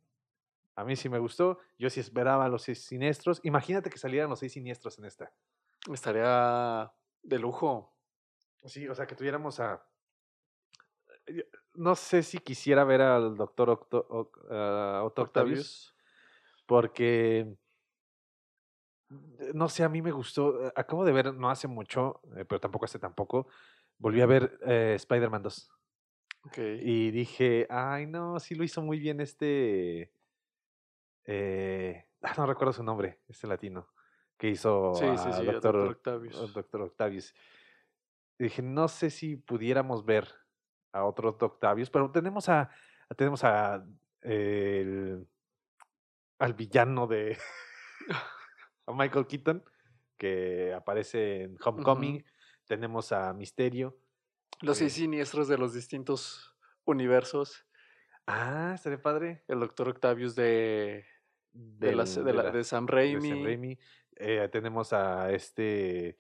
[0.75, 1.59] A mí sí me gustó.
[1.79, 3.41] Yo sí esperaba los seis siniestros.
[3.45, 5.33] Imagínate que salieran los seis siniestros en esta.
[5.93, 7.95] Estaría de lujo.
[8.65, 9.87] Sí, o sea, que tuviéramos a.
[11.27, 11.43] yo
[11.75, 15.93] No sé si quisiera ver al doctor Octo, Oc- ah, Otto Octavius.
[15.93, 15.97] Octavius.
[16.67, 17.57] porque eh,
[19.55, 20.66] no sé, a mí me gustó.
[20.66, 23.48] eh, Acabo de ver no hace mucho, eh, pero tampoco hace tampoco.
[23.98, 25.70] Volví a ver eh, Spider-Man 2
[26.44, 26.59] Ok.
[26.59, 30.12] y dije, ay, no, sí lo hizo muy bien este.
[31.25, 33.88] eh, ah, no recuerdo su nombre, este latino,
[34.37, 35.90] que hizo Sí, sí, sí, Doctor.
[35.90, 36.57] Octavius.
[36.57, 37.35] Octavius.
[38.38, 40.29] Y dije, no sé si pudiéramos ver
[40.92, 41.29] a otro.
[41.40, 42.70] Octavius, pero tenemos a,
[43.16, 43.85] tenemos a
[44.20, 45.29] el,
[46.38, 47.37] al villano de
[48.87, 49.64] a Michael Keaton,
[50.16, 52.25] que aparece en Homecoming.
[52.66, 53.99] Tenemos a Misterio.
[54.61, 57.66] Los seis eh, siniestros de los distintos universos.
[58.27, 59.42] Ah, estaría padre.
[59.49, 61.05] El Doctor Octavius de,
[61.53, 63.29] de, la, de, la- la- de Sam Raimi.
[63.29, 63.79] Sam Raimi.
[64.16, 66.18] Eh, tenemos a este.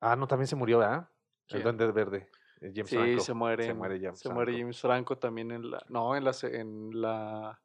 [0.00, 1.08] Ah, no, también se murió, ¿verdad?
[1.48, 1.62] El.
[1.62, 2.28] Duende Verde.
[2.60, 3.20] eh, James sí, Franco.
[3.22, 3.64] se muere.
[3.64, 4.62] Se muere James se muere Franco.
[4.62, 5.82] James Franco también en la.
[5.88, 7.60] No, en la, en la.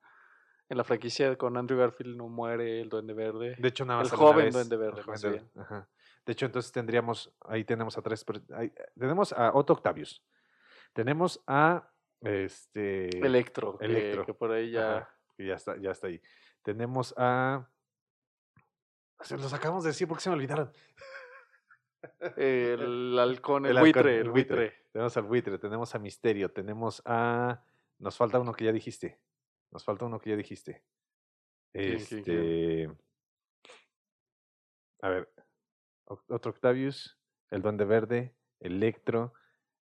[0.70, 3.56] En la franquicia con Andrew Garfield no muere el Duende Verde.
[3.58, 5.52] De hecho, nada más El joven vez, Duende Verde, joven bien.
[5.56, 5.88] ajá.
[6.26, 10.22] De hecho, entonces tendríamos, ahí tenemos a tres, ahí, tenemos a Otto Octavius,
[10.92, 14.98] tenemos a este Electro, que, Electro, que por ahí ya.
[14.98, 16.22] ajá, que ya está, ya está ahí.
[16.64, 17.70] Tenemos a
[19.22, 20.72] se los acabamos de decir porque se me olvidaron.
[22.36, 24.56] El halcón, el, El halcón, buitre, el el buitre.
[24.58, 24.90] buitre.
[24.92, 27.64] Tenemos al buitre, tenemos a Misterio, tenemos a
[28.00, 29.20] nos falta uno que ya dijiste.
[29.72, 30.84] Nos falta uno que ya dijiste.
[31.74, 33.02] ¿Quién, Este quién, quién?
[35.02, 35.32] A ver,
[36.06, 37.20] otro Octavius,
[37.52, 39.34] el Duende Verde, Electro,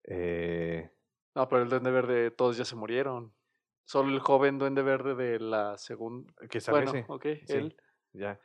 [0.05, 0.91] eh,
[1.35, 3.35] No, pero el Duende Verde, todos ya se murieron.
[3.87, 6.33] Solo el joven Duende Verde de la segunda.
[6.49, 7.77] que sale Bueno, ese, ok, sí, él.
[8.13, 8.41] ya.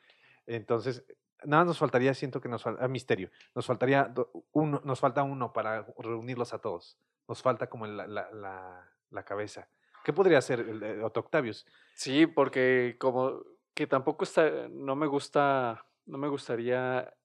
[0.47, 1.05] Entonces,
[1.45, 5.53] nada nos faltaría, siento que nos falta, Misterio, nos faltaría do- uno, nos falta uno
[5.53, 6.97] para reunirlos a todos.
[7.27, 9.69] Nos falta como la, la, la, la cabeza.
[10.09, 11.67] ¿Qué podría ser el, de Otto Octavius?
[11.93, 13.43] Sí, porque como
[13.75, 17.15] que tampoco está, no me gusta, no me gustaría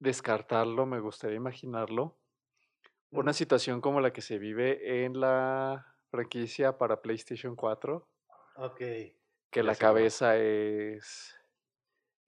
[0.00, 2.18] descartarlo, me gustaría imaginarlo.
[3.10, 8.06] Una situación como la que se vive en la franquicia para PlayStation 4,
[8.56, 8.82] Ok.
[9.48, 11.34] que la cabeza es,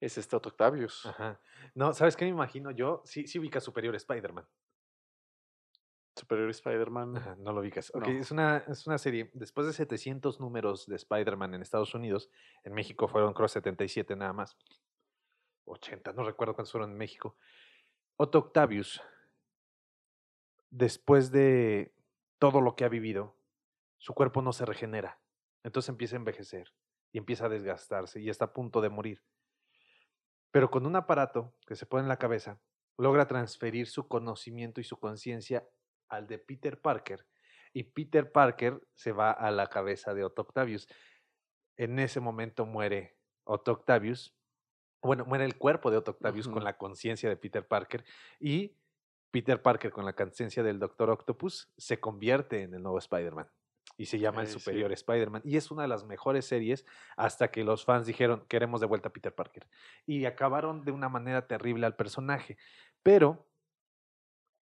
[0.00, 1.04] es este Otto Octavius.
[1.04, 1.38] Ajá.
[1.74, 3.02] No, ¿sabes qué me imagino yo?
[3.04, 4.48] Sí, sí ubica Superior Spider-Man.
[6.16, 7.36] Superior Spider-Man.
[7.38, 7.90] No lo ubicas.
[7.94, 8.12] Ok, No.
[8.12, 9.30] es, una, es una serie.
[9.34, 12.30] Después de 700 números de Spider-Man en Estados Unidos,
[12.64, 14.56] en México fueron creo 77 nada más.
[15.66, 17.36] 80, no recuerdo cuántos fueron en México.
[18.16, 19.02] Otto Octavius,
[20.70, 21.94] después de
[22.38, 23.36] todo lo que ha vivido,
[23.98, 25.20] su cuerpo no se regenera.
[25.64, 26.72] Entonces empieza a envejecer
[27.12, 29.22] y empieza a desgastarse y está a punto de morir.
[30.50, 32.60] Pero con un aparato que se pone en la cabeza,
[32.96, 35.66] logra transferir su conocimiento y su conciencia
[36.08, 37.26] al de Peter Parker.
[37.72, 40.88] Y Peter Parker se va a la cabeza de Otto Octavius.
[41.76, 44.34] En ese momento muere Otto Octavius.
[45.02, 48.04] Bueno, muere el cuerpo de Otto Octavius con la conciencia de Peter Parker.
[48.40, 48.76] Y
[49.30, 53.46] Peter Parker, con la conciencia del Doctor Octopus, se convierte en el nuevo Spider-Man.
[53.98, 54.58] Y se llama el sí.
[54.58, 55.42] Superior Spider-Man.
[55.44, 59.10] Y es una de las mejores series hasta que los fans dijeron, queremos de vuelta
[59.10, 59.66] a Peter Parker.
[60.06, 62.56] Y acabaron de una manera terrible al personaje.
[63.02, 63.46] Pero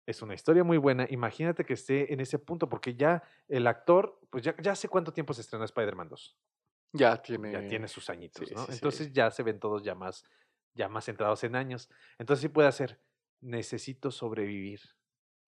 [0.07, 1.05] es una historia muy buena.
[1.09, 5.13] Imagínate que esté en ese punto, porque ya el actor, pues ya, ya hace cuánto
[5.13, 6.39] tiempo se estrenó Spider-Man 2.
[6.93, 7.51] Ya tiene.
[7.51, 8.65] Ya tiene sus añitos, sí, ¿no?
[8.65, 8.73] sí, sí.
[8.73, 10.25] Entonces ya se ven todos ya más,
[10.73, 11.89] ya más centrados en años.
[12.17, 13.01] Entonces sí puede hacer,
[13.41, 14.79] necesito sobrevivir.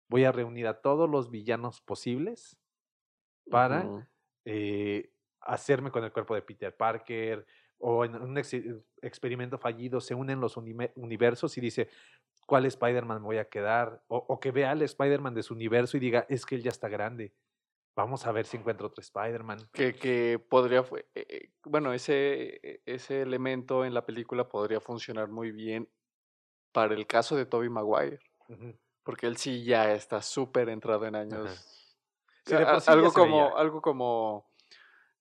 [0.08, 2.58] Voy a reunir a todos los villanos posibles
[3.48, 3.94] para
[4.44, 7.46] eh, hacerme con el cuerpo de Peter Parker
[7.78, 8.54] o en un ex-
[9.02, 11.88] experimento fallido se unen los universos y dice,
[12.46, 14.02] ¿cuál Spider-Man voy a quedar?
[14.08, 16.70] O, o que vea al Spider-Man de su universo y diga, es que él ya
[16.70, 17.34] está grande.
[17.96, 19.58] Vamos a ver si encuentro otro Spider-Man.
[19.72, 25.28] Que, que podría, eh, eh, bueno, ese, e- ese elemento en la película podría funcionar
[25.28, 25.88] muy bien
[26.72, 28.18] para el caso de Tobey Maguire,
[29.02, 31.72] porque él sí ya está súper entrado en años.
[32.44, 33.58] Sí, A- sí algo, como, veía.
[33.60, 34.50] algo como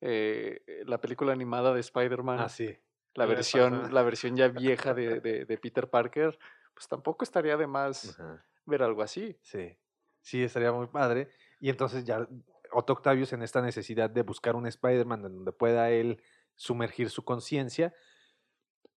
[0.02, 2.78] eh, la película animada de Spider-Man, Ah, sí.
[3.14, 6.38] la, versión, la versión ya vieja de, de- de Peter Parker,
[6.76, 8.46] pues tampoco estaría de más Ajá.
[8.66, 9.40] ver algo así.
[9.42, 9.76] Sí,
[10.22, 11.30] sí, estaría muy padre.
[11.60, 12.28] Y entonces ya
[12.72, 16.22] Otto Octavius en esta necesidad de buscar un Spider-Man en donde pueda él
[16.56, 17.96] sumergir su conciencia,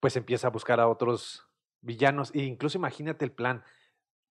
[0.00, 1.48] pues empieza a buscar a otros
[1.80, 2.34] villanos.
[2.34, 3.64] E incluso imagínate el plan,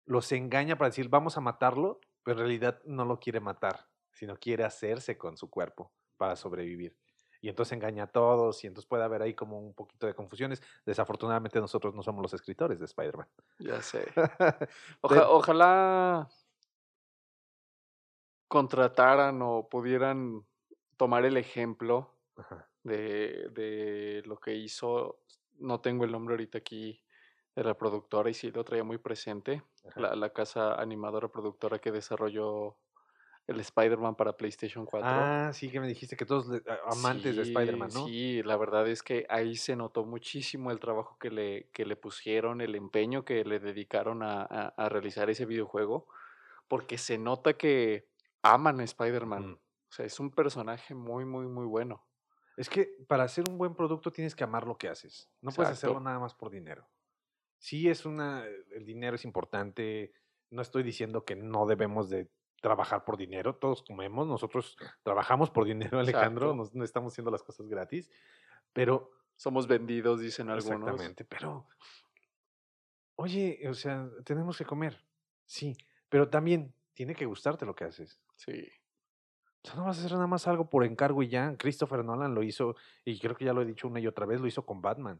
[0.05, 4.37] los engaña para decir, vamos a matarlo, pero en realidad no lo quiere matar, sino
[4.37, 6.97] quiere hacerse con su cuerpo para sobrevivir.
[7.45, 10.63] Y entonces engaña a todos y entonces puede haber ahí como un poquito de confusiones.
[10.83, 13.27] Desafortunadamente nosotros no somos los escritores de Spider-Man.
[13.59, 14.11] Ya sé.
[15.01, 16.27] Oja- ojalá
[18.47, 20.43] contrataran o pudieran
[20.97, 22.15] tomar el ejemplo
[22.81, 25.19] de, de lo que hizo,
[25.59, 26.99] no tengo el nombre ahorita aquí
[27.55, 29.61] de la productora y sí lo traía muy presente,
[29.95, 32.75] la casa animadora productora que desarrolló
[33.47, 35.07] el Spider-Man para PlayStation 4.
[35.09, 36.47] Ah, sí, que me dijiste que todos
[36.87, 38.05] amantes de Spider-Man, ¿no?
[38.07, 41.95] Sí, la verdad es que ahí se notó muchísimo el trabajo que le, que le
[41.95, 46.07] pusieron, el empeño que le dedicaron a, a- a realizar ese videojuego,
[46.67, 48.09] porque se nota que
[48.41, 49.47] aman a Spider-Man.
[49.51, 49.53] Mm.
[49.53, 52.05] O sea, es un personaje muy, muy, muy bueno.
[52.57, 55.29] Es que para hacer un buen producto tienes que amar lo que haces.
[55.41, 56.87] No puedes hacerlo nada más por dinero.
[57.57, 60.13] Sí es una, el dinero es importante.
[60.49, 62.29] No estoy diciendo que no debemos de
[62.65, 63.53] trabajar por dinero.
[63.53, 66.51] Todos comemos, nosotros trabajamos por dinero, Alejandro.
[66.51, 66.71] Exacto.
[66.79, 68.09] no estamos haciendo las cosas gratis.
[68.73, 70.79] Pero Somos vendidos, dicen algunos.
[70.79, 71.67] Exactamente, pero
[73.17, 74.97] oye, o sea, tenemos que comer,
[75.45, 75.75] sí,
[76.07, 78.21] pero también tiene que gustarte lo que haces.
[78.35, 78.65] Sí.
[79.63, 81.57] O sea, no vas a hacer nada más algo por encargo y ya.
[81.57, 84.39] Christopher Nolan lo hizo, y creo que ya lo he dicho una y otra vez,
[84.39, 85.19] lo hizo con Batman.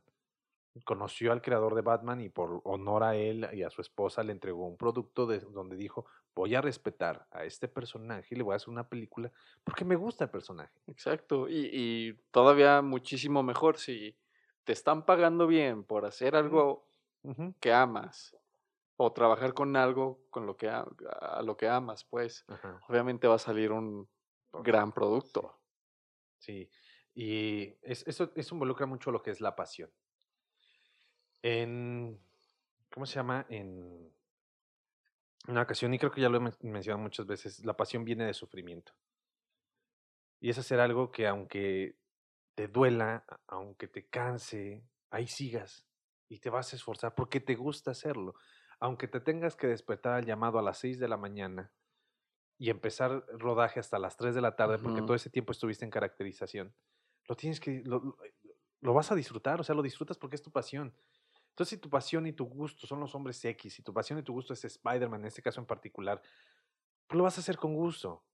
[0.83, 4.33] Conoció al creador de Batman y por honor a él y a su esposa le
[4.33, 8.53] entregó un producto de, donde dijo, voy a respetar a este personaje y le voy
[8.53, 9.31] a hacer una película
[9.63, 10.81] porque me gusta el personaje.
[10.88, 11.49] Exacto.
[11.49, 14.17] Y, y todavía muchísimo mejor si
[14.63, 16.91] te están pagando bien por hacer algo
[17.59, 18.38] que amas
[18.97, 22.83] o trabajar con algo con lo que a, a lo que amas, pues ajá.
[22.88, 24.09] obviamente va a salir un
[24.53, 25.61] gran producto.
[26.39, 26.69] Sí,
[27.15, 29.91] y es- eso, eso involucra mucho lo que es la pasión.
[31.45, 32.19] En,
[32.91, 33.45] ¿cómo se llama?
[33.49, 34.12] En
[35.47, 38.25] una ocasión, y creo que ya lo he men- mencionado muchas veces, la pasión viene
[38.25, 38.93] de sufrimiento.
[40.39, 41.97] Y es hacer algo que aunque
[42.55, 45.88] te duela, aunque te canse, ahí sigas
[46.29, 48.36] y te vas a esforzar porque te gusta hacerlo.
[48.79, 51.73] Aunque te tengas que despertar al llamado a las 6 de la mañana
[52.58, 55.91] y empezar rodaje hasta las 3 de la tarde porque todo ese tiempo estuviste en
[55.91, 56.75] caracterización,
[57.27, 60.95] lo tienes que, lo vas a disfrutar, o sea, lo disfrutas porque es tu pasión.
[61.55, 64.23] Entonces, si tu pasión y tu gusto son los hombres X, si tu pasión y
[64.23, 66.21] tu gusto es Spider-Man, en este caso en particular,
[67.07, 68.25] pues lo vas a hacer con gusto.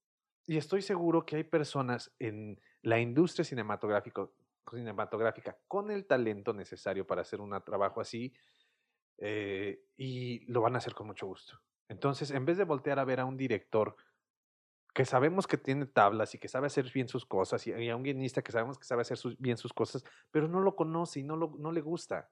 [0.44, 4.32] Y estoy seguro que hay personas en la industria cinematográfico-
[4.68, 8.34] cinematográfica con el talento necesario para hacer un trabajo así
[9.18, 11.60] eh, y lo van a hacer con mucho gusto.
[11.88, 13.94] Entonces, en vez de voltear a ver a un director
[14.94, 18.02] que sabemos que tiene tablas y que sabe hacer bien sus cosas, y, a un
[18.02, 21.36] guionista que sabemos que sabe hacer bien sus cosas, pero no lo conoce y no,
[21.36, 22.28] lo, no le gusta.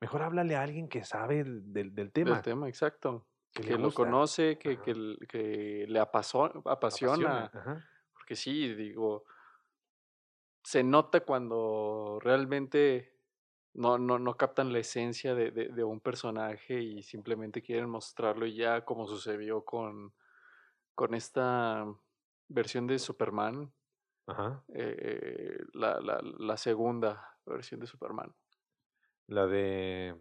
[0.00, 2.36] Mejor háblale a alguien que sabe del, del- del tema.
[2.36, 3.26] El tema, exacto.
[3.52, 7.50] que lo conoce, que, que, que le apasiona.
[7.52, 7.84] Ajá.
[8.12, 9.24] Porque sí, digo,
[10.62, 13.18] se nota cuando realmente
[13.74, 18.46] no, no, no captan la esencia de, de- de un personaje y simplemente quieren mostrarlo
[18.46, 20.14] y ya, como sucedió con,
[20.94, 21.86] con esta
[22.48, 23.72] versión de Superman,
[24.26, 24.64] Ajá.
[24.68, 28.34] eh, la, la, la segunda versión de Superman.
[29.30, 30.16] La de.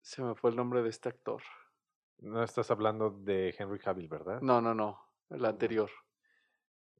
[0.00, 1.42] Se me fue el nombre de este actor.
[2.20, 4.40] No estás hablando de Henry Cavill, ¿verdad?
[4.40, 4.98] No, no, no,
[5.28, 5.90] la anterior.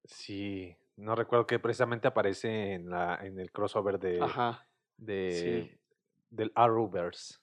[0.04, 5.80] Sí, no recuerdo que precisamente aparece en la en el crossover de, Ajá, de
[6.28, 7.36] del Arrowverse.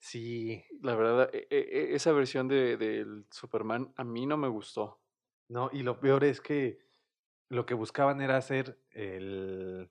[0.00, 5.00] Sí, la verdad, e- e- esa versión de, del Superman a mí no me gustó.
[5.48, 6.80] no, y lo peor es que
[7.48, 9.88] lo que buscaban era hacer el,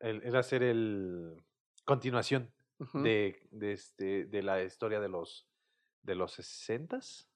[0.00, 1.42] el- era hacer el
[1.86, 2.52] continuación
[2.94, 5.46] De, de este de la historia de los
[6.02, 7.26] de los 60s.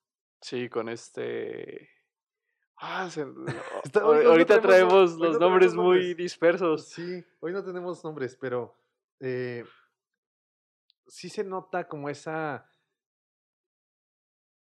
[0.41, 1.89] Sí, con este.
[2.79, 3.23] Ah, se-
[4.03, 6.17] hoy- hoy ahorita no- traemos no los nombres muy nombres.
[6.17, 6.89] dispersos.
[6.89, 8.77] Sí, hoy no tenemos nombres, pero
[9.21, 9.65] eh,
[11.07, 12.69] sí se nota como esa,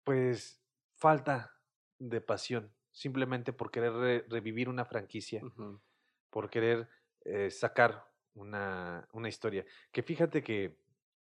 [0.04, 0.60] pues,
[0.96, 1.54] falta
[1.98, 5.42] de pasión, simplemente por querer re- revivir una franquicia,
[6.30, 6.88] por querer
[7.24, 8.07] eh, sacar
[8.38, 9.64] una, una historia.
[9.92, 10.76] Que fíjate que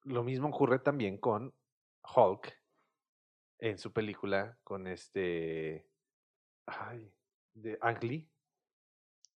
[0.04, 1.54] lo mismo ocurre también con
[2.15, 2.58] Hulk
[3.60, 5.88] en su película, con este,
[6.65, 7.13] ay,
[7.54, 8.28] de Ang Lee,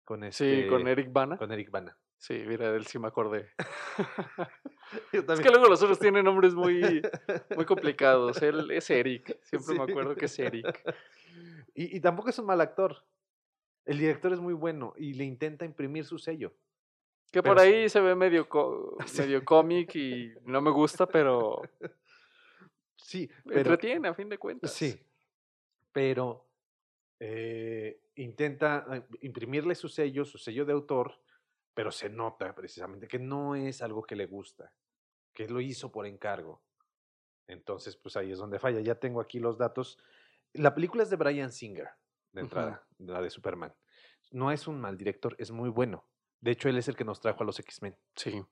[0.03, 1.37] con este, Sí, con Eric Bana.
[1.37, 1.97] con Eric Bana.
[2.17, 3.49] Sí, mira, de él sí me acordé.
[5.11, 7.01] Es que luego los otros tienen nombres muy,
[7.55, 8.41] muy complicados.
[8.41, 9.39] Él es Eric.
[9.41, 10.95] Siempre me acuerdo que es Eric.
[11.73, 13.03] Y, y tampoco es un mal actor.
[13.83, 16.55] El director es muy bueno y le intenta imprimir su sello.
[17.35, 17.67] Que Pero por sí.
[17.67, 18.47] ahí se ve medio,
[19.07, 19.21] Sí.
[19.23, 21.61] medio cómic y no me gusta, pero
[22.95, 24.71] Sí, pero, entretiene a fin de cuentas.
[24.71, 24.97] sí,
[25.91, 26.47] pero
[27.19, 31.19] eh, intenta eh, imprimirle su sello, su sello de autor,
[31.73, 34.71] pero se nota precisamente que no es algo que le gusta,
[35.33, 36.63] que lo hizo por encargo.
[37.47, 38.79] Entonces, pues ahí es donde falla.
[38.79, 39.99] Ya tengo aquí los datos.
[40.53, 41.89] La película es de Brian Singer,
[42.31, 43.75] de entrada, la de Superman.
[44.31, 46.07] No es un mal director, es muy bueno.
[46.45, 47.95] De hecho, él es el que nos trajo a los X-Men.
[48.15, 48.45] Sí.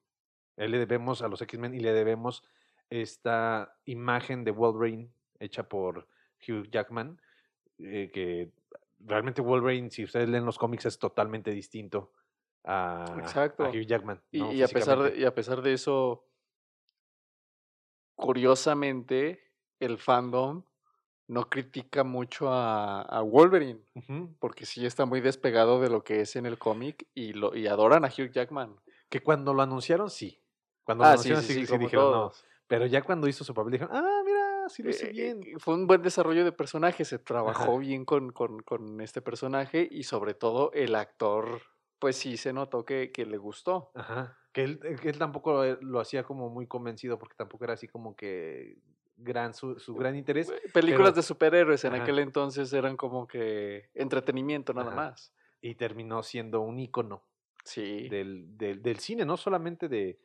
[0.57, 2.43] Él le debemos a los X-Men y le debemos
[2.89, 6.07] esta imagen de Wolverine hecha por
[6.41, 7.21] Hugh Jackman,
[7.77, 8.51] eh, que
[8.99, 12.13] realmente Wolverine, si ustedes leen los cómics, es totalmente distinto
[12.63, 13.05] a.
[13.15, 14.23] Hugh Jackman.
[14.31, 14.51] Y, ¿no?
[14.51, 16.25] y a pesar de, y a pesar de eso,
[18.15, 20.63] curiosamente, el fandom
[21.27, 23.81] no critica mucho a, a Wolverine,
[24.39, 27.67] porque sí está muy despegado de lo que es en el cómic y, lo, y
[27.67, 28.75] adoran a Hugh Jackman.
[29.09, 30.43] Que cuando lo anunciaron, sí.
[30.83, 32.31] Cuando lo Ah, anunciaron, sí, sí, sí, sí como dijeron no.
[32.67, 35.41] Pero ya cuando hizo su papel, dijeron, ah, mira, sí lo hizo Eh, bien.
[35.41, 39.87] eh, Fue un buen desarrollo de personaje, se trabajó bien con, con, con este personaje
[39.89, 41.61] y sobre todo el actor,
[41.99, 43.93] pues sí se notó que, que le gustó.
[43.93, 44.37] Ajá.
[44.53, 47.87] Que él, que él tampoco eh, lo hacía como muy convencido, porque tampoco era así
[47.87, 48.77] como que
[49.23, 50.49] gran su, su gran interés.
[50.49, 52.03] Eh, Películas pero- de superhéroes en Ajá.
[52.03, 54.95] aquel entonces eran como que entretenimiento nada Ajá.
[54.95, 55.33] más.
[55.61, 57.23] Y terminó siendo un ícono
[57.63, 58.09] Sí.
[58.09, 60.19] del, del, del cine, no solamente de,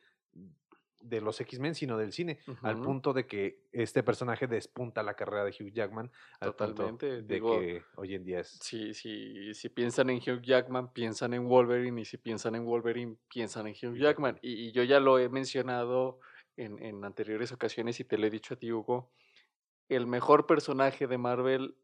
[1.01, 5.45] de los X-Men, sino del cine, al punto de que este personaje despunta la carrera
[5.45, 8.49] de Hugh Jackman, al punto Totalmente, de digo, que hoy en día es...
[8.61, 13.15] Si, si, si piensan en Hugh Jackman, piensan en Wolverine, y si piensan en Wolverine,
[13.33, 14.33] piensan en Hugh Jackman.
[14.35, 14.39] Jackman.
[14.41, 16.19] Y, y yo ya lo he mencionado
[16.63, 19.11] en, en anteriores ocasiones y te lo he dicho a ti, Hugo.
[19.87, 21.75] El mejor personaje de Marvel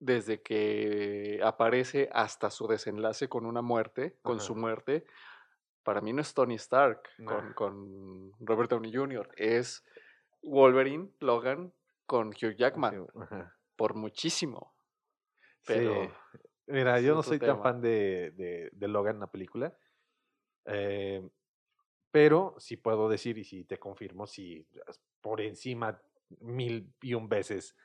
[0.00, 4.44] desde que aparece hasta su desenlace con una muerte, con Ajá.
[4.46, 5.06] su muerte,
[5.82, 9.84] para mí no es Tony Stark con, con Robert Downey Jr., es
[10.42, 11.72] Wolverine, Logan
[12.06, 13.56] con Hugh Jackman, ajá.
[13.76, 14.74] por muchísimo.
[15.62, 15.74] Sí.
[15.74, 16.12] Pero
[16.66, 19.76] Mira, yo no soy tan fan de, de, de Logan, la película.
[20.66, 21.26] eh,
[22.10, 26.00] pero sí puedo decir, y sí te confirmo, sí, es por encima
[26.40, 27.76] mil y un veces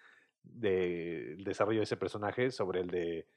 [0.42, 3.28] del desarrollo de ese personaje sobre el de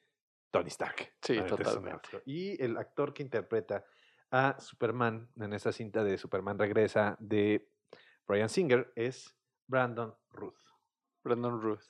[0.51, 1.15] Tony Stark.
[1.23, 2.23] Sí, totalmente.
[2.25, 3.85] Y el actor que interpreta
[4.31, 7.71] a Superman en esa cinta de Superman Regresa de
[8.27, 9.37] Brian Singer es
[9.67, 10.59] Brandon Ruth,
[11.23, 11.85] Brandon Ruth.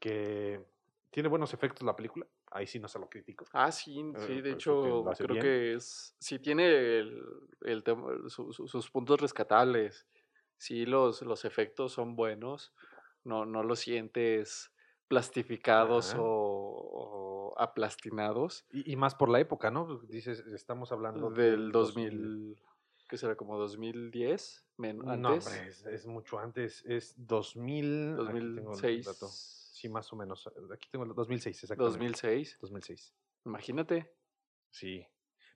[0.00, 0.64] que
[1.10, 2.26] tiene buenos efectos la película.
[2.50, 3.44] Ahí sí no se lo critico.
[3.52, 5.42] Ah, sí, Eh, sí, de hecho, creo bien.
[5.42, 7.22] que es, sí tiene el,
[7.62, 10.06] el tema- su- su- sus puntos rescatables,
[10.56, 12.72] sí, los, los efectos son buenos,
[13.24, 14.72] no, no lo sientes
[15.08, 16.18] plastificados Ajá.
[16.20, 19.86] o, o aplastinados Y, y más por la época, ¿no?
[19.86, 22.56] Pues Dices, estamos hablando del 2000,
[23.08, 23.36] ¿qué será?
[23.36, 26.84] Como 2010, men- No, antes, hombre, es, es mucho antes.
[26.86, 28.12] Es 2000.
[28.12, 28.22] aquí
[28.54, 29.26] tengo el 2006, dato.
[29.78, 30.44] Sí, más o menos.
[30.72, 31.92] Aquí tengo el 2006, exactamente.
[31.92, 33.14] 2006, 2006.
[33.44, 34.12] imagínate.
[34.70, 35.06] Sí.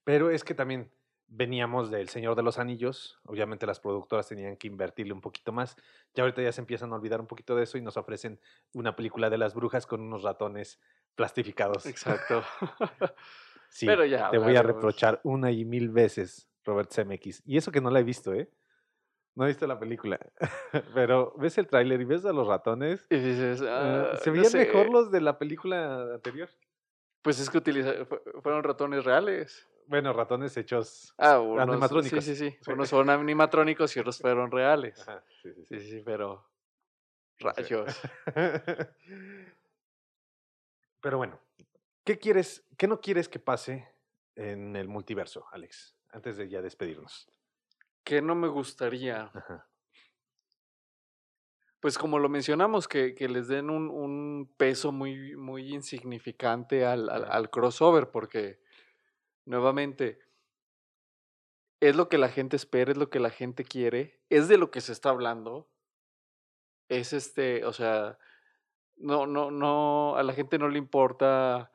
[0.04, 0.92] Pero es que también
[1.26, 3.18] veníamos del Señor de los Anillos.
[3.24, 5.74] Obviamente las productoras tenían que invertirle un poquito más.
[6.14, 8.38] Ya ahorita ya se empiezan a olvidar un poquito de eso y nos ofrecen
[8.74, 10.78] una película de las brujas con unos ratones
[11.16, 11.86] plastificados.
[11.86, 12.44] Exacto.
[13.74, 17.42] Sí, Pero ya te voy a reprochar una y mil veces, Robert Zemeckis.
[17.46, 18.50] Y eso que no la he visto, ¿eh?
[19.34, 20.18] No he visto la película.
[20.94, 23.06] Pero ves el tráiler y ves a los ratones.
[23.10, 24.58] Y dices, eh, "Ah, se no veían sé".
[24.58, 26.50] mejor los de la película anterior.
[27.22, 27.92] Pues es que utiliza,
[28.42, 29.68] fueron ratones reales.
[29.86, 31.14] Bueno, ratones hechos.
[31.18, 32.24] Ah, unos, Animatrónicos.
[32.24, 32.56] Sí, sí, sí.
[32.60, 32.72] Sí.
[32.72, 35.00] Unos fueron animatrónicos y otros fueron reales.
[35.08, 35.90] Ajá, sí, sí, Sí, sí.
[35.90, 36.46] sí, pero.
[37.38, 38.00] Rayos.
[41.00, 41.40] Pero bueno,
[42.04, 43.88] ¿qué quieres, qué no quieres que pase
[44.36, 45.96] en el multiverso, Alex?
[46.10, 47.28] Antes de ya despedirnos.
[48.04, 49.30] ¿Qué no me gustaría?
[49.34, 49.68] Ajá.
[51.80, 57.08] Pues como lo mencionamos, que, que les den un, un peso muy, muy insignificante al,
[57.08, 58.60] al, al crossover, porque
[59.44, 60.20] nuevamente
[61.80, 64.70] es lo que la gente espera, es lo que la gente quiere, es de lo
[64.70, 65.68] que se está hablando.
[66.88, 68.18] Es este, o sea,
[68.94, 71.72] no, no, no, a la gente no le importa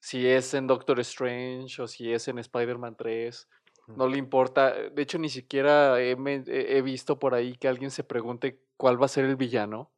[0.00, 3.48] si es en Doctor Strange o si es en Spider-Man 3.
[3.86, 4.72] No le importa.
[4.72, 9.08] De hecho, ni siquiera he, visto por ahí que alguien se pregunte cuál va a
[9.08, 9.90] ser el villano.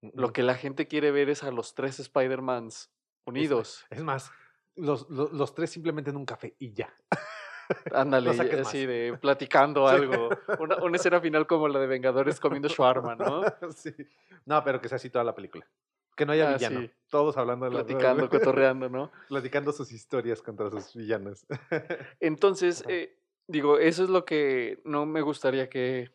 [0.00, 2.90] Lo que la gente quiere ver es a los tres Spider-Mans
[3.24, 3.86] unidos.
[3.90, 4.30] Es más,
[4.76, 6.94] los, los, los tres simplemente en un café y ya.
[7.92, 8.72] Ándale, así más.
[8.72, 10.30] de platicando algo.
[10.58, 13.42] Una, una escena final como la de Vengadores comiendo shawarma, ¿no?
[13.74, 13.94] Sí.
[14.46, 15.66] No, pero que sea así toda la película.
[16.18, 16.80] Que no haya Ah, villano.
[16.80, 16.90] sí.
[17.10, 19.12] Todos hablando de la- Platicando, cotorreando, ¿no?
[19.28, 21.46] platicando sus historias contra sus villanos.
[22.20, 23.16] Entonces, eh,
[23.46, 26.10] digo, eso es lo que no me gustaría que,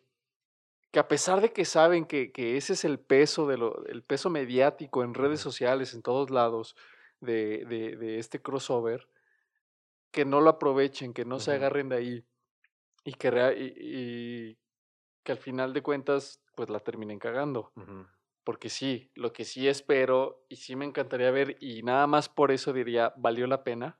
[0.92, 4.04] que a pesar de que saben que, que ese es el peso de lo, el
[4.04, 6.76] peso mediático en redes sociales, en todos lados,
[7.22, 9.08] de, de, de este crossover,
[10.12, 12.26] que no lo aprovechen, que no se agarren de ahí
[13.06, 13.74] y que, y,
[14.52, 14.58] y
[15.24, 17.72] que al final de cuentas, pues la terminen cagando.
[18.44, 22.52] Porque sí, lo que sí espero y sí me encantaría ver y nada más por
[22.52, 24.00] eso diría, valió la pena.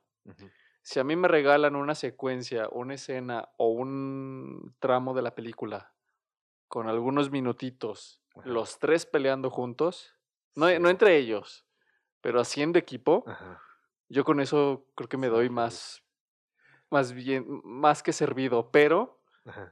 [0.82, 5.94] Si a mí me regalan una secuencia, una escena o un tramo de la película
[6.68, 10.14] con algunos minutitos, los tres peleando juntos,
[10.56, 10.90] no, no Sí.
[10.90, 11.66] entre ellos,
[12.20, 13.24] pero haciendo equipo,
[14.08, 16.02] yo con eso creo que me doy más,
[16.90, 19.22] más bien, más que servido, pero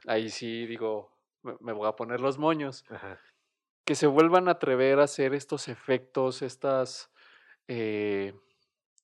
[0.07, 2.85] ahí sí digo, me, me voy a poner los moños.
[3.85, 7.11] Que se vuelvan a atrever a hacer estos efectos, estas,
[7.69, 8.35] eh,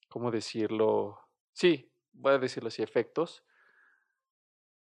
[0.09, 1.19] ¿cómo decirlo?
[1.53, 3.45] Sí, voy a decirlo así, efectos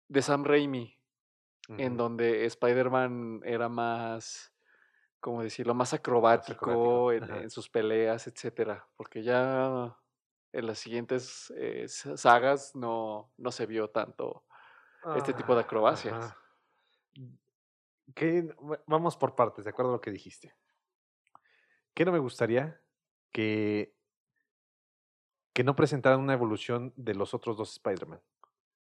[0.07, 0.99] de Sam Raimi,
[1.77, 4.53] en donde Spider-Man era más,
[5.19, 5.73] ¿cómo decirlo?
[5.73, 9.97] Más acrobático, acrobático, en, sus peleas, etcétera, porque ya
[10.53, 14.45] en las siguientes eh, sa- sagas no, no se vio tanto
[15.13, 16.15] este tipo de Ah, acrobacias.
[16.15, 16.37] ajá.
[18.13, 20.53] ¿Qué- va- Vamos por partes, de acuerdo a lo que dijiste.
[21.93, 22.81] ¿Qué no me gustaría?
[23.31, 23.93] Que,
[25.53, 28.21] que no presentaran una evolución de los otros dos Spider-Man.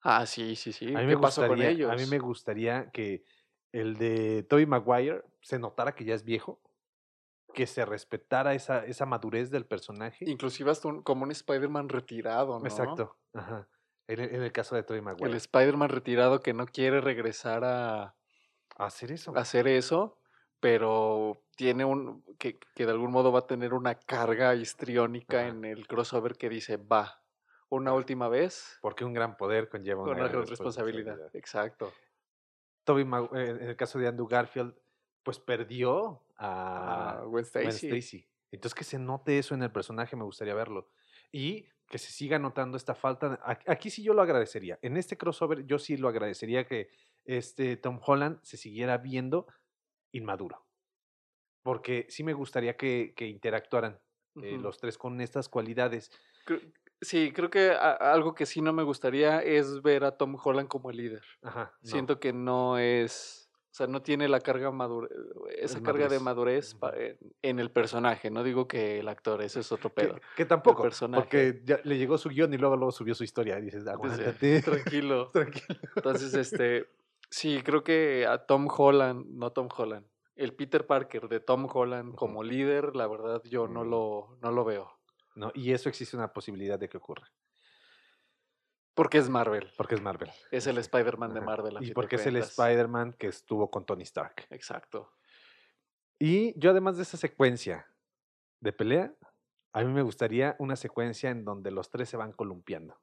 [0.03, 0.87] Ah, sí, sí, sí.
[0.95, 1.91] A mí ¿Qué me pasó con gustaría, ellos?
[1.91, 3.25] a mí me gustaría que
[3.73, 6.61] el de Tobey Maguire se notara que ya es viejo,
[7.55, 10.25] que se respetara esa, esa madurez del personaje.
[10.29, 12.65] Inclusive hasta un- como un Spider-Man retirado, ¿no?
[12.67, 13.19] Exacto.
[13.33, 13.69] Ajá.
[14.07, 15.37] En, el- en el caso de Tobey El Maguire.
[15.37, 18.17] Spider-Man retirado que no quiere regresar a,
[18.87, 19.37] Hacer eso.
[19.37, 20.19] a hacer eso,
[20.61, 25.49] pero tiene un que, que de algún modo va a tener una carga histriónica Ajá.
[25.49, 27.23] en el crossover que dice va
[27.69, 31.19] una última vez Porque un gran poder conlleva con una una gran gran responsabilidad.
[31.35, 31.93] Exacto.
[32.85, 34.75] Tobey Mag- eh, en el caso de Andrew Garfield,
[35.23, 38.27] pues perdió a Gwen Gwen Stacy.
[38.51, 40.91] Entonces que se note eso en el personaje me gustaría verlo.
[41.31, 43.39] Y que se siga notando esta falta.
[43.67, 44.79] Aquí sí yo lo agradecería.
[44.83, 46.89] En este crossover yo sí lo agradecería que
[47.25, 49.47] este Tom Holland se siguiera viendo
[50.13, 50.67] inmaduro.
[51.63, 54.01] Porque sí me gustaría que, que interactuaran
[54.43, 54.63] eh, Ujú.
[54.63, 56.11] los tres con estas cualidades.
[56.47, 60.37] Cre- Sí, creo que a- algo que sí no me gustaría es ver a Tom
[60.43, 61.23] Holland como el líder.
[61.43, 61.73] Ajá.
[61.81, 61.89] no.
[61.91, 65.09] Siento que no es, o sea, no tiene la carga madure,
[65.57, 66.75] esa El carga de madurez.
[66.75, 66.91] madurez pa-
[67.25, 67.33] Ujú.
[67.41, 68.31] en, el personaje.
[68.31, 70.21] No digo que el actor, ese es otro Que, pedo.
[70.37, 71.23] que tampoco, personaje.
[71.23, 73.59] porque ya le llegó su guion y luego, luego subió su historia.
[73.59, 74.61] Y dices, Dice, aguántate.
[74.61, 75.31] tranquilo.
[75.33, 75.79] Tranquilo.
[75.97, 76.87] Entonces, este,
[77.31, 80.07] sí, creo que a Tom Holland, no Tom Holland,
[80.37, 83.91] el Peter Parker de Tom Holland como líder, la verdad yo no Mm.
[83.91, 84.99] lo, no lo veo.
[85.37, 85.53] ¿no?
[85.55, 87.31] Y eso existe una posibilidad de que ocurra,
[88.95, 89.71] Porque es Marvel.
[89.77, 90.31] porque es Marvel.
[90.51, 91.41] Es el Spider-Man de.
[91.41, 91.77] Marvel.
[91.77, 92.37] a Y porque es el.
[92.37, 94.47] Spider-Man que estuvo con Tony Stark.
[94.51, 95.13] Exacto.
[96.19, 97.87] Y yo además de esa secuencia
[98.61, 99.15] de pelea,
[99.73, 102.99] a mí me gustaría una secuencia en donde los tres se van columpiando.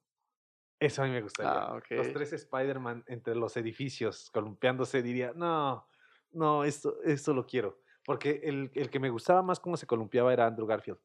[0.80, 1.52] Eso a mí me gustaría.
[1.54, 1.82] Ah.
[1.90, 5.88] Los tres Spider-Man entre los edificios columpiándose diría, no,
[6.32, 7.80] no, esto, esto lo quiero.
[8.06, 11.00] Porque el, el que me gustaba más cómo se columpiaba era Andrew Garfield.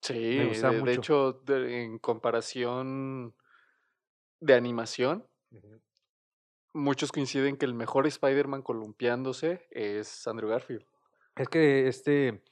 [0.00, 3.34] Sí, de, hecho, de- en comparación
[4.38, 5.26] de animación,
[6.72, 10.86] muchos coinciden que el mejor Spider-Man columpiándose es Andrew Garfield.
[11.36, 12.42] Es que este,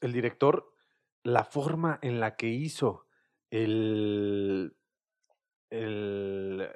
[0.00, 0.72] el director,
[1.24, 3.06] la forma en la que hizo
[3.50, 4.76] el,
[5.70, 6.68] el-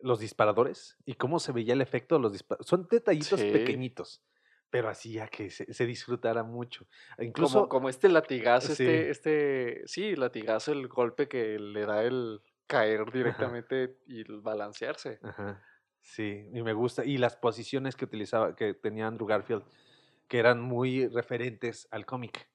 [0.00, 3.50] los disparadores y cómo se veía el efecto de los disparadores, son detallitos Sí.
[3.50, 4.22] pequeñitos,
[4.70, 6.86] pero hacía que se, se disfrutara mucho.
[7.16, 8.84] Como, Incluso, como este latigazo, Sí.
[8.84, 15.18] este, este, sí, latigazo, el golpe que le da el caer directamente y balancearse.
[15.22, 15.62] Ajá,
[16.02, 17.04] sí, y me gusta.
[17.04, 19.62] Y las posiciones que utilizaba, que tenía Andrew Garfield,
[20.28, 22.48] que eran muy referentes al cómic.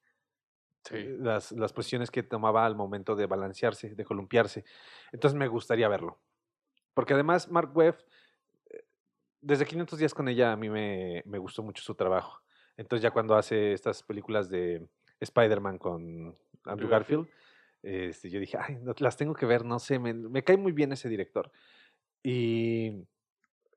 [0.84, 0.96] Sí.
[0.96, 4.66] eh, las, las posiciones que tomaba al momento de balancearse, de columpiarse.
[5.12, 6.20] Entonces me gustaría verlo.
[6.94, 7.98] Porque además Mark Webb,
[8.70, 8.84] eh,
[9.42, 12.42] desde 500 días con ella, a mí me, me gustó mucho su trabajo.
[12.78, 14.88] Entonces ya cuando hace estas películas de
[15.20, 17.28] Spider-Man con Andrew Garfield.
[17.28, 17.30] Garfield,
[17.84, 20.72] este, yo dije, ay, no, las tengo que ver, no sé, me, me cae muy
[20.72, 21.52] bien ese director.
[22.24, 23.08] Y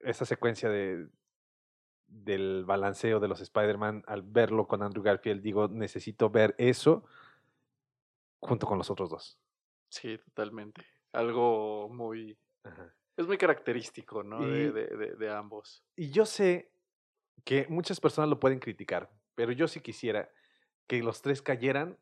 [0.01, 1.09] esa secuencia de,
[2.23, 7.05] del balanceo de los Spider-Man, al verlo con Andrew Garfield, digo, necesito ver eso
[8.41, 9.39] junto con los otros dos.
[9.89, 10.85] Sí, totalmente.
[11.13, 12.95] Algo muy, Ajá.
[13.17, 14.47] es muy característico, ¿no?
[14.47, 15.85] De, Y- de, de- de ambos.
[15.97, 16.73] Y yo sé
[17.45, 20.31] que muchas personas lo pueden criticar, pero yo sí quisiera
[20.87, 21.99] que los tres cayeran,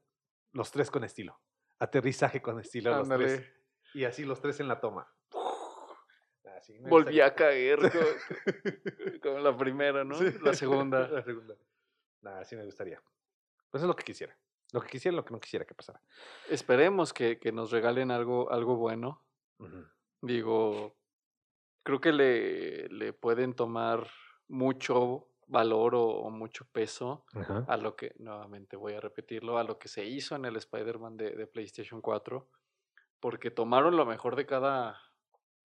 [0.52, 1.40] los tres con estilo.
[1.78, 3.50] Aterrizaje con estilo, los tres.
[3.94, 5.12] Y así los tres en la toma.
[6.62, 7.90] Así, me Volví a caer co-
[9.22, 10.14] como la primera, ¿no?
[10.14, 10.26] Sí.
[10.42, 11.08] La segunda.
[11.08, 11.56] La segunda.
[12.20, 13.02] Nah, sí me gustaría.
[13.68, 14.36] Pues es lo que quisiera.
[14.72, 16.00] Lo que quisiera y lo que no quisiera que pasara.
[16.48, 19.24] Esperemos que, que nos regalen algo, algo bueno.
[20.20, 20.94] Digo,
[21.82, 24.06] creo que le, le pueden tomar
[24.46, 27.24] mucho valor o, o mucho peso
[27.68, 31.16] a lo que, nuevamente voy a repetirlo, a lo que se hizo en el Spider-Man
[31.16, 32.48] de, de PlayStation 4,
[33.20, 34.96] porque tomaron lo mejor de cada,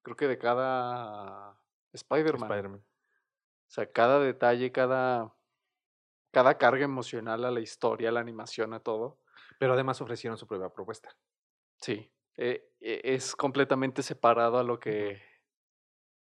[0.01, 1.59] creo que de cada
[1.93, 2.49] Spider-Man.
[2.51, 2.79] Spider-Man.
[2.79, 5.33] O sea, cada detalle, cada,
[6.31, 9.19] cada carga emocional a la historia, a la animación, a todo.
[9.59, 11.15] Pero además ofrecieron su propia propuesta.
[11.81, 15.21] Sí, eh, eh, es completamente separado a lo que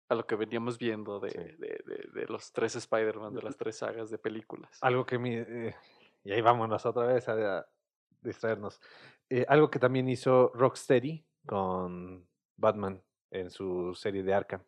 [0.09, 1.37] a lo que veníamos viendo de, Sí.
[1.37, 4.77] de- de- de los tres Spider-Man, de las tres sagas de películas.
[4.81, 5.35] Algo que mi.
[5.37, 5.73] eh,
[6.25, 7.65] y ahí vámonos otra vez a, a
[8.21, 8.81] distraernos.
[9.29, 13.01] Eh, algo que también hizo Rocksteady con Batman
[13.31, 14.61] en su serie de Arkham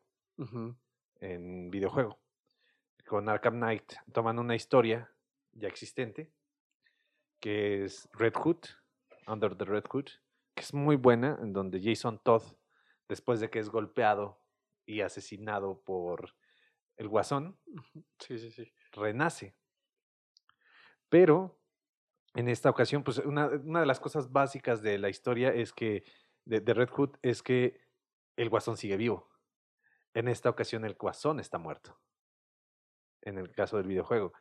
[1.20, 2.20] en videojuego.
[3.06, 5.12] Con Arkham Knight toman una historia
[5.52, 6.32] ya existente
[7.40, 8.60] que es Red Hood,
[9.28, 10.08] Under the Red Hood,
[10.56, 12.44] que es muy buena, en donde Jason Todd,
[13.10, 14.40] después de que es golpeado
[14.86, 16.34] y asesinado por
[16.96, 17.58] el Guasón,
[18.20, 18.72] Sí, sí, sí.
[18.94, 19.56] renace.
[21.10, 21.60] Pero
[22.34, 26.04] en esta ocasión, pues una, una de las cosas básicas de la historia es que,
[26.46, 27.82] de, de Red Hood, es que
[28.36, 29.30] el Guasón sigue vivo.
[30.14, 32.00] En esta ocasión el Guasón está muerto.
[33.22, 34.34] En el caso del videojuego.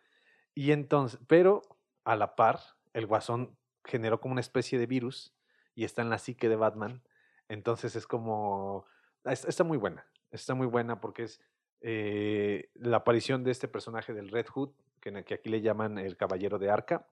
[0.55, 1.63] Y entonces, pero
[2.05, 2.61] a la par,
[2.93, 5.35] el Guasón generó como una especie de virus
[5.75, 7.03] y está en la psique de Batman.
[7.49, 8.87] Entonces es como.
[9.25, 10.07] es- Está muy buena.
[10.31, 11.41] Está muy buena porque es
[11.81, 16.17] eh, la aparición de este personaje del Red Hood, que, que aquí le llaman el
[16.17, 17.09] Caballero de Arca.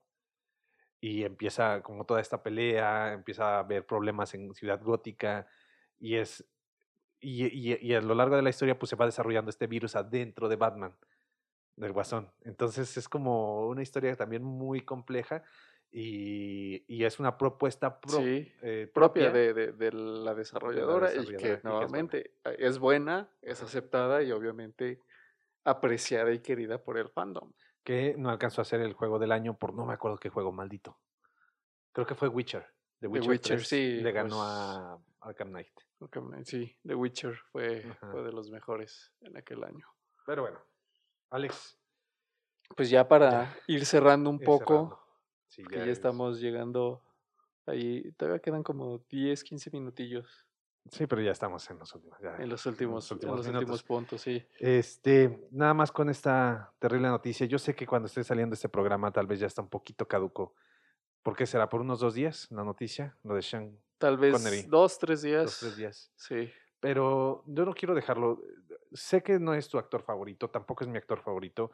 [1.01, 5.47] Y empieza como toda esta pelea, empieza a haber problemas en Ciudad Gótica.
[5.99, 6.45] Y es.
[7.21, 9.95] Y, y- y a lo largo de la historia, pues se va desarrollando este virus
[9.97, 10.97] adentro de Batman,
[11.77, 12.33] del Guasón.
[12.43, 15.43] Entonces es como una historia también muy compleja.
[15.93, 21.15] Y, y es una propuesta pro- Sí, eh, propia de, de- de la desarrolladora, desarrolladora,
[21.23, 21.79] y que que es buena.
[21.79, 25.01] nuevamente eh, es buena, es aceptada y obviamente
[25.65, 27.53] apreciada y querida por el fandom.
[27.83, 30.53] que no alcanzó a ser el juego del año por no me acuerdo qué juego
[30.53, 31.01] maldito.
[31.93, 32.67] Creo que fue Witcher.
[33.01, 35.73] The Witcher, Witcher, 3 sí, le ganó pues a Arkham Knight.
[36.01, 37.83] Arkham Knight, Sí, The Witcher fue,
[38.13, 39.87] fue de los mejores en aquel año.
[40.27, 40.59] Pero bueno,
[41.31, 41.79] Alex.
[42.77, 45.01] Pues ya para ir cerrando un ir poco, cerrando.
[45.49, 47.03] Sí, que ya es- estamos llegando
[47.67, 50.47] ahí, todavía quedan como 10, 15 minutillos.
[50.91, 52.19] Sí, pero ya estamos en los últimos.
[52.21, 53.63] ya, En los últimos, en últimos los minutos.
[53.63, 54.45] últimos puntos, sí.
[54.59, 57.47] Este, nada más con esta terrible noticia.
[57.47, 60.55] Yo sé que cuando esté saliendo este programa tal vez ya está un poquito caduco.
[61.23, 61.69] ¿Por qué será?
[61.69, 63.17] ¿Por unos dos días la noticia?
[63.25, 64.63] Lo de Sean, Tal vez Connery.
[64.63, 65.45] dos, tres días.
[65.45, 66.13] dos, tres días.
[66.17, 66.51] Sí.
[66.81, 68.43] Pero yo no quiero dejarlo.
[68.93, 71.71] Sé que no es tu actor favorito, tampoco es mi actor favorito,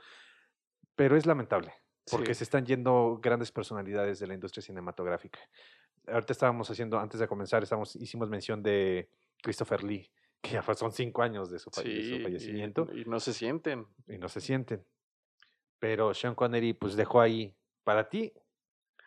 [0.97, 1.72] pero es lamentable
[2.11, 2.38] porque sí.
[2.38, 5.38] se están yendo grandes personalidades de la industria cinematográfica.
[6.09, 9.09] Ahorita estábamos haciendo, antes de comenzar, estamos, hicimos mención de
[9.42, 10.11] Christopher Lee,
[10.42, 13.18] que ya son cinco años de su, falle- de su Sí, y- fallecimiento Y, no
[13.20, 13.86] se sienten.
[14.09, 14.84] y no se sienten.
[15.78, 18.32] Pero Sean Connery, pues dejó ahí para ti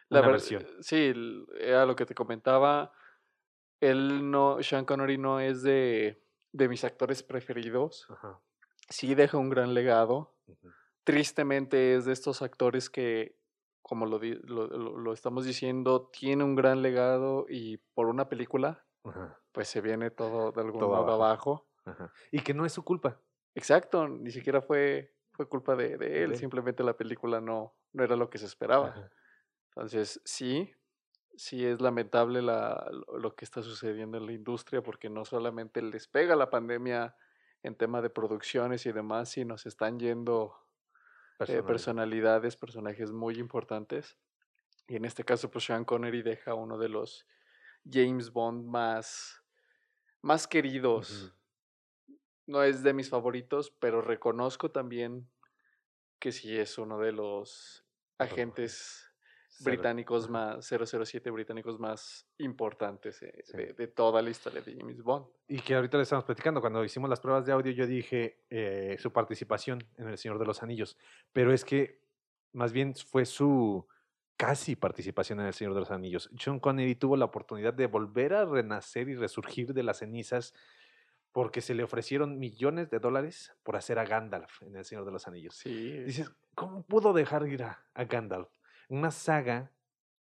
[0.10, 0.66] La una versión.
[0.82, 1.14] Sí,
[1.60, 2.92] era lo que te comentaba.
[3.80, 8.08] Él no, Sean Connery no es de, de mis actores preferidos.
[8.10, 8.40] Ajá,
[8.90, 10.36] Sí deja un gran legado.
[11.04, 13.40] Tristemente es de estos actores que,
[13.82, 18.86] como lo, di- lo, lo- estamos diciendo, tiene un gran legado y por una película,
[19.52, 21.68] pues se viene todo de algún Todo modo abajo.
[22.32, 23.20] Y que no es su culpa.
[23.56, 28.04] Exacto, ni siquiera fue, fue culpa de, de él, De simplemente la película no, no
[28.04, 28.90] era lo que se esperaba.
[28.90, 29.10] Ajá.
[29.70, 30.74] Entonces, sí,
[31.36, 36.08] sí es lamentable la, lo que está sucediendo en la industria porque no solamente les
[36.08, 37.16] pega la pandemia
[37.64, 41.66] en tema de producciones y demás, sino se están yendo eh, Personal.
[41.66, 44.18] personalidades, personajes muy importantes.
[44.88, 47.26] Y en este caso, pues Sean Connery deja uno de los
[47.90, 49.44] James Bond más,
[50.22, 51.34] más queridos.
[52.46, 55.30] No es de mis favoritos, pero reconozco también
[56.20, 57.86] que sí es uno de los
[58.18, 59.09] agentes.
[59.64, 63.58] Británicos más, 007 británicos más importantes eh, Sí.
[63.58, 65.28] de, de toda la historia de James Bond.
[65.48, 68.96] Y que ahorita le estamos platicando, cuando hicimos las pruebas de audio, yo dije eh,
[69.00, 70.98] su participación en El Señor de los Anillos,
[71.34, 72.02] pero es que
[72.54, 73.88] más bien fue su
[74.38, 76.30] casi participación en El Señor de los Anillos.
[76.40, 80.54] Sean Connery tuvo la oportunidad de volver a renacer y resurgir de las cenizas
[81.32, 85.12] porque se le ofrecieron millones de dólares por hacer a Gandalf en El Señor de
[85.12, 85.56] los Anillos.
[85.56, 88.50] Sí, Dices, ¿cómo pudo dejar ir a, a Gandalf?
[88.90, 89.72] Una saga.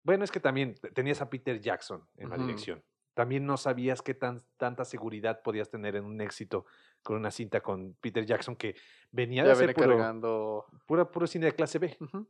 [0.03, 2.81] Bueno, es que también te- tenías a Peter Jackson en la dirección.
[3.13, 6.65] También no sabías qué tan, tanta seguridad podías tener en un éxito
[7.03, 8.75] con una cinta con Peter Jackson que
[9.11, 10.65] venía de ya viene puro, cargando.
[10.85, 11.97] pura, puro cine de clase B.
[12.13, 12.25] O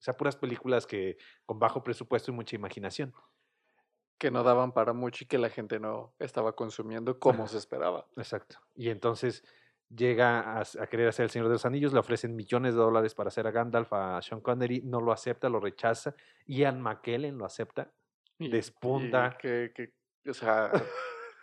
[0.00, 3.12] sea, puras películas que con bajo presupuesto y mucha imaginación.
[4.16, 8.06] que no daban para mucho y que la gente no estaba consumiendo como se esperaba.
[8.16, 8.58] Exacto.
[8.76, 9.42] Y entonces
[9.88, 13.28] llega a, querer hacer El Señor de los Anillos, le ofrecen millones de dólares para
[13.28, 16.14] hacer a Gandalf, a Sean Connery, no lo acepta, lo rechaza.
[16.46, 17.92] Ian McKellen lo acepta.
[18.38, 19.34] Y- Despunta.
[19.34, 20.70] y que, que, o sea,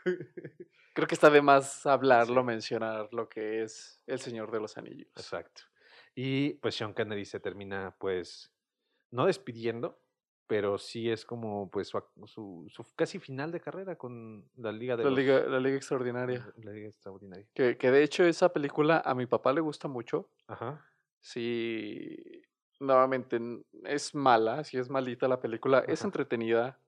[0.93, 5.09] creo que está de más hablarlo, mencionar lo que es El Señor de los Anillos.
[5.15, 5.63] Exacto.
[6.13, 8.51] Y pues Sean Connery se termina pues
[9.11, 10.01] no despidiendo,
[10.47, 14.95] pero sí es como pues su, su- su casi final de carrera con la Liga
[14.95, 16.45] de La los- Liga, la Liga Extraordinaria.
[16.57, 17.47] La Liga Extraordinaria.
[17.53, 20.29] Que, que de hecho esa película a mi papá le gusta mucho.
[20.47, 20.85] Ajá.
[21.21, 22.15] Sí,
[22.79, 23.39] nuevamente
[23.85, 26.79] es mala, sí es malita la película, es entretenida.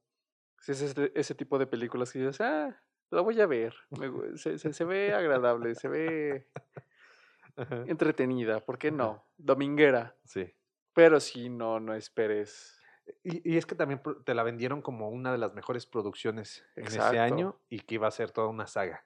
[0.60, 2.80] Sí, Es ese, ese tipo de películas que dices, ah,
[3.10, 3.74] la voy a ver.
[4.00, 6.48] me se, se- se ve agradable, se ve
[7.56, 7.84] Ajá.
[7.88, 9.24] entretenida, ¿por qué no?
[9.38, 10.16] Dominguera.
[10.26, 10.54] Sí.
[10.94, 12.77] Pero sí, no, no esperes.
[13.24, 16.88] Y, y es que también te la vendieron como una de las mejores producciones en
[16.88, 19.06] ese año y que iba a ser toda una saga,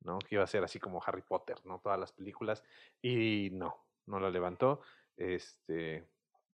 [0.00, 0.18] ¿no?
[0.18, 1.80] Que iba a ser así como Harry Potter, ¿no?
[1.80, 2.62] Todas las películas.
[3.02, 4.80] Y no, no la levantó.
[5.16, 6.08] Este.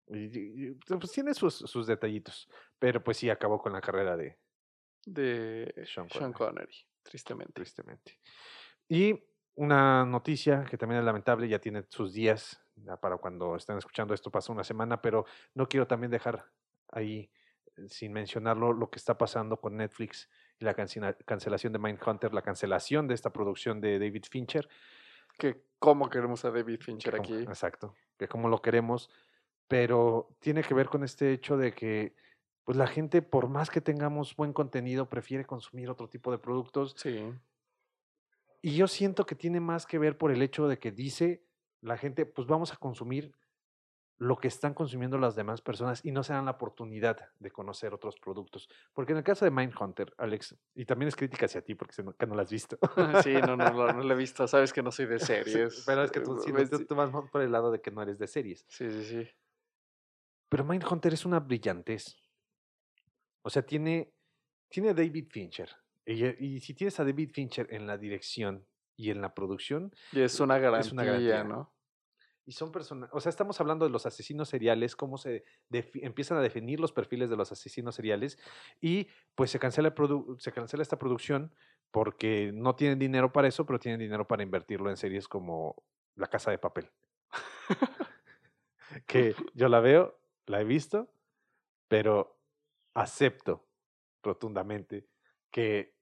[0.07, 2.49] y- y- y, pues tiene sus, sus detallitos,
[2.79, 4.37] pero pues sí acabó con la carrera de
[5.05, 6.33] De Sean.
[6.33, 7.53] Connery, tristemente.
[7.53, 8.19] tristemente.
[8.87, 9.19] Y
[9.55, 14.13] una noticia que también es lamentable, ya tiene sus días, ya para cuando estén escuchando
[14.13, 16.45] esto pasó una semana, pero no quiero también dejar
[16.89, 17.29] ahí
[17.77, 20.29] eh, sin mencionarlo lo que está pasando con Netflix
[20.59, 24.67] y la cancela- cancelación de Mindhunter, la cancelación de esta producción de David Fincher.
[25.37, 27.35] Que cómo queremos a David Fincher aquí.
[27.43, 29.09] exacto, que como lo queremos,
[29.67, 32.15] pero tiene que ver con este hecho de que
[32.63, 36.95] pues la gente, por más que tengamos buen contenido, prefiere consumir otro tipo de productos
[36.97, 37.33] Sí,
[38.65, 41.43] Y yo siento que tiene más que ver por el hecho de que dice
[41.81, 43.35] la gente, pues vamos a consumir
[44.19, 47.93] lo que están consumiendo las demás personas y no se dan la oportunidad de conocer
[47.93, 48.69] otros productos.
[48.93, 52.13] Porque en el caso de Mindhunter, Alex, y también es crítica hacia ti porque no,
[52.13, 52.77] que no la has visto.
[53.21, 54.47] sí, no, no, no, no lo he visto.
[54.47, 55.83] Sabes que no soy de Sí, series.
[55.85, 57.91] Pero es que tú, eh, sí, ves- tú- tú vas por el lado de que
[57.91, 58.63] no eres de series.
[58.69, 59.29] Sí, sí, sí.
[60.47, 62.15] Pero Mindhunter es una brillantez.
[63.41, 64.13] O sea, tiene,
[64.69, 65.69] tiene David Fincher.
[66.05, 70.21] Y, y si tienes a David Fincher en la dirección y en la producción, Y
[70.21, 71.43] es una garantía, Es una garantía.
[71.43, 71.73] ¿no?
[72.45, 76.41] Y son personas, o sea, estamos hablando de los asesinos seriales, cómo se empiezan a
[76.41, 78.37] definir los perfiles de los asesinos seriales
[78.81, 79.93] y pues se cancela,
[80.39, 81.53] se cancela esta producción
[81.89, 85.83] porque no tienen dinero para eso, pero tienen dinero para invertirlo en series como
[86.15, 86.91] La Casa de Papel.
[89.07, 91.13] que yo la veo, la he visto,
[91.87, 92.41] pero
[92.93, 93.65] acepto
[94.21, 95.07] rotundamente
[95.49, 95.92] que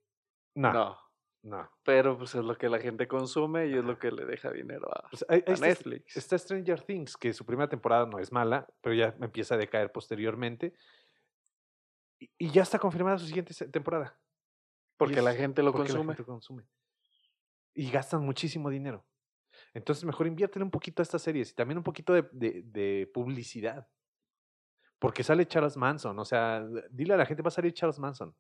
[0.55, 0.97] no, No,
[1.43, 1.69] no.
[1.83, 4.87] pero pues es lo que la gente consume y es lo que le deja dinero
[4.93, 6.17] a, Pues, a Netflix.
[6.17, 9.91] Está Stranger Things, que su primera temporada no es mala, pero ya empieza a decaer
[9.91, 10.73] posteriormente.
[12.19, 14.17] Y, y ya está confirmada su siguiente temporada.
[14.97, 16.13] porque la gente lo la consume.
[16.15, 16.63] gente consume.
[17.73, 19.05] Y gastan muchísimo dinero.
[19.73, 23.09] Entonces, mejor inviértele un poquito a estas series y también un poquito de, de- de
[23.13, 23.87] publicidad.
[24.99, 26.17] Porque sale Charles Manson.
[26.19, 28.35] O sea, dile a la gente, va a salir Charles Manson.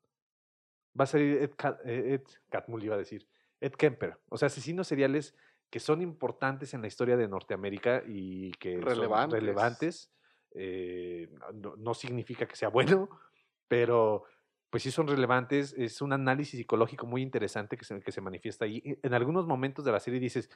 [0.99, 1.51] Va a salir Ed,
[1.85, 3.27] eh, Ed Catmull, iba a decir.
[3.59, 4.19] Ed Kemper.
[4.29, 5.35] O sea, asesinos seriales
[5.69, 9.39] que son importantes en la historia de Norteamérica y que son Relevantes.
[9.39, 10.11] relevantes.
[10.53, 13.09] Eh, no, no significa que sea bueno,
[13.69, 14.25] pero
[14.69, 15.73] pues sí son relevantes.
[15.77, 18.81] Es un análisis psicológico muy interesante que se, que se manifiesta ahí.
[18.83, 20.49] Y En algunos momentos de la serie dices,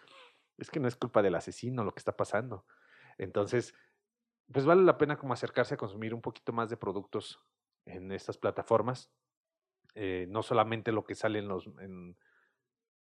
[0.58, 2.66] es que no es culpa del asesino lo que está pasando.
[3.18, 3.74] Entonces,
[4.52, 7.40] pues vale la pena como acercarse a consumir un poquito más de productos
[7.86, 9.12] en estas plataformas.
[9.96, 12.18] Eh, no solamente lo que sale en, los, en,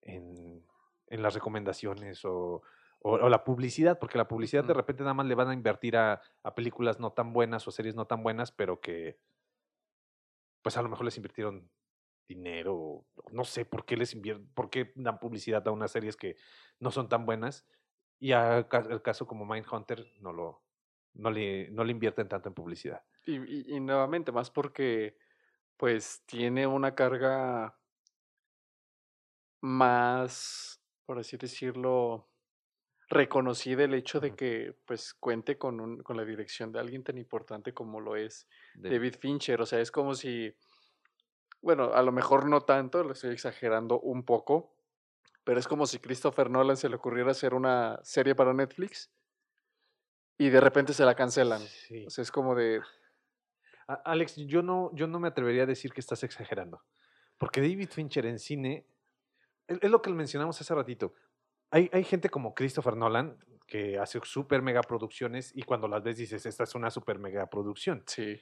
[0.03, 0.65] en,
[1.09, 2.63] en las recomendaciones o,
[3.01, 5.97] o, o la publicidad, porque la publicidad de repente nada más le van a invertir
[5.97, 9.19] a, a películas no tan buenas o series no tan buenas, pero que
[10.63, 11.71] pues a lo mejor les invirtieron
[12.27, 16.37] dinero, no sé por qué les invierten, por qué dan publicidad a unas series que
[16.81, 17.67] no son tan buenas
[18.19, 20.63] y a ca- el caso como Mindhunter no lo
[21.17, 23.05] no le, no le invierten tanto en publicidad.
[23.25, 25.17] Y, y- y nuevamente, más porque
[25.77, 27.79] pues tiene una carga
[29.61, 32.29] más, por así decirlo,
[33.09, 37.19] reconocida el hecho de que pues cuente con, un, con la dirección de alguien tan
[37.19, 39.61] importante como lo es De- David Fincher.
[39.61, 40.55] O sea, es como si,
[41.61, 44.75] bueno, a lo mejor no tanto, lo estoy exagerando un poco,
[45.45, 49.11] pero es como si Christopher Nolan se le ocurriera hacer una serie para Netflix
[50.39, 51.61] y de repente se la cancelan.
[51.61, 52.07] Sí.
[52.07, 52.81] O sea, es como de,
[53.87, 56.83] A- Alex, yo no, yo no me atrevería a decir que estás exagerando,
[57.39, 58.87] porque David Fincher en cine,
[59.67, 61.15] es lo que mencionamos hace ratito,
[61.71, 66.19] hay, hay gente como Christopher Nolan que hace super mega producciones y cuando las ves
[66.19, 68.03] dices, esta es una super mega producción.
[68.07, 68.41] sí.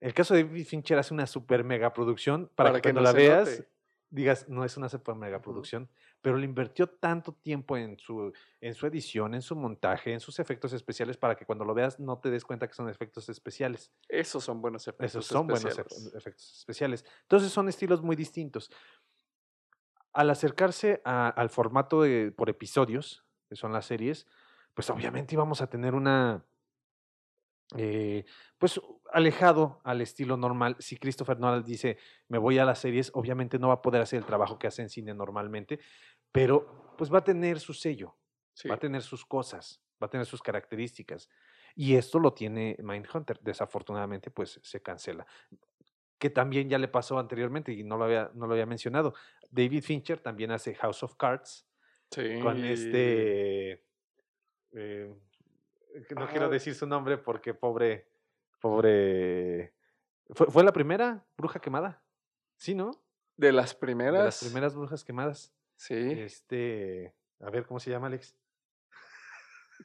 [0.00, 3.00] El caso de David Fincher hace una super mega producción para, Para que, que cuando
[3.02, 3.68] no la veas note.
[4.08, 5.90] digas, no es una super mega producción,
[6.22, 10.38] pero le invirtió tanto tiempo en su, en su edición, en su montaje, en sus
[10.38, 13.90] efectos especiales para que cuando lo veas no te des cuenta que son efectos especiales.
[14.08, 16.14] Esos son buenos efectos Esos son buenos especiales.
[16.14, 17.04] efectos especiales.
[17.22, 18.70] Entonces son estilos muy distintos.
[20.12, 24.26] Al acercarse a- al formato de, por episodios, que son las series,
[24.74, 26.44] pues obviamente íbamos a tener una,
[27.76, 28.24] eh,
[28.58, 28.80] pues
[29.12, 30.76] alejado al estilo normal.
[30.78, 31.98] Si Christopher Nolan dice,
[32.28, 34.82] me voy a las series, obviamente no va a poder hacer el trabajo que hace
[34.82, 35.78] en cine normalmente,
[36.32, 38.16] pero pues va a tener su sello,
[38.52, 38.68] Sí.
[38.68, 41.28] va a tener sus cosas, va a tener sus características.
[41.74, 43.38] Y esto lo tiene Mindhunter.
[43.40, 45.26] Desafortunadamente, pues se cancela.
[46.18, 49.14] Que también ya le pasó anteriormente y no lo había, no lo había mencionado.
[49.50, 51.66] David Fincher también hace House of Cards
[52.42, 53.84] con este.
[54.72, 55.14] eh,
[56.16, 58.09] no quiero decir su nombre porque pobre.
[58.60, 59.74] Pobre.
[60.30, 62.02] ¿Fue, fue la primera bruja quemada?
[62.56, 62.90] Sí, ¿no?
[63.36, 64.24] De las De primeras.
[64.24, 65.52] las primeras brujas quemadas.
[65.76, 65.94] Sí.
[65.94, 67.14] Este.
[67.40, 68.36] A ver, ¿cómo se llama, Alex?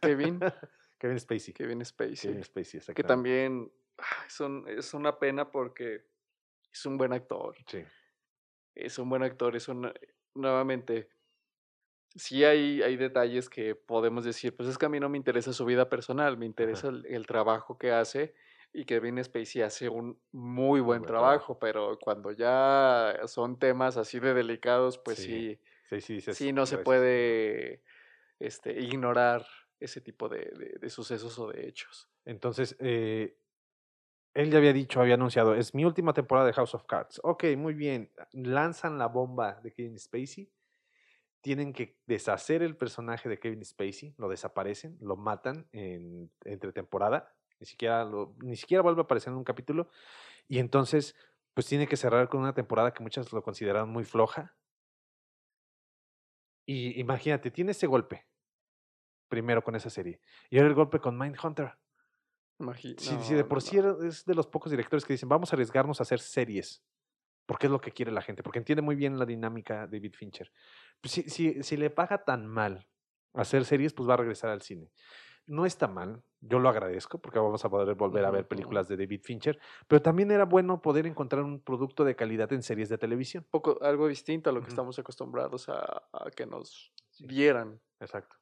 [0.01, 0.39] Kevin.
[0.99, 1.53] Kevin Spacey.
[1.53, 2.15] Kevin Spacey.
[2.31, 3.71] Kevin Spacey, Que también
[4.27, 6.05] es, un- es una pena porque
[6.71, 7.55] es un buen actor.
[7.67, 7.83] Sí.
[8.73, 9.55] Es un buen actor.
[9.55, 9.91] Es un.
[10.33, 11.09] Nuevamente.
[12.17, 15.51] Sí hay, hay detalles que podemos decir, pues es que a mí no me interesa
[15.51, 18.33] su vida personal, me interesa el, el trabajo que hace
[18.75, 24.33] y Kevin Spacey hace un muy buen, trabajo, pero cuando ya son temas así de
[24.33, 25.59] delicados, pues Sí, sí,
[25.89, 27.81] Sí, sí, dices, sí no se puede
[28.39, 29.45] este, ignorar
[29.79, 32.09] ese tipo de, de- de sucesos o de hechos.
[32.25, 33.37] Entonces, eh,
[34.33, 37.21] él ya había dicho, había anunciado, es mi última temporada de House of Cards.
[37.23, 38.11] Ok, muy bien.
[38.33, 40.51] Lanzan la bomba de Kevin Spacey.
[41.41, 47.35] Tienen que deshacer el personaje de Kevin Spacey, lo desaparecen, lo matan en, entre temporada,
[47.59, 49.89] ni siquiera, lo- ni siquiera vuelve a aparecer en un capítulo.
[50.47, 51.15] Y entonces,
[51.53, 54.55] pues tiene que cerrar con una temporada que muchas lo consideraron muy floja.
[56.67, 58.25] Y imagínate, tiene ese golpe,
[59.29, 61.77] primero con esa serie, y ahora el golpe con Mindhunter.
[62.97, 63.61] Si, no, si de por no.
[63.61, 66.83] sí era- es de los pocos directores que dicen, vamos a arriesgarnos a hacer series,
[67.45, 70.13] porque es lo que quiere la gente, porque entiende muy bien la dinámica de David
[70.15, 70.51] Fincher.
[71.01, 72.87] Pues si, si, si le paga tan mal
[73.33, 74.89] hacer series, pues va a regresar al cine.
[75.47, 78.97] No está mal, yo lo agradezco porque vamos a poder volver a ver películas de
[78.97, 82.97] David Fincher, pero también era bueno poder encontrar un producto de calidad en series de
[82.97, 83.45] televisión.
[83.49, 87.25] poco, algo distinto a lo que estamos acostumbrados a, a que nos Sí.
[87.27, 87.79] vieran.
[87.99, 88.35] Exacto.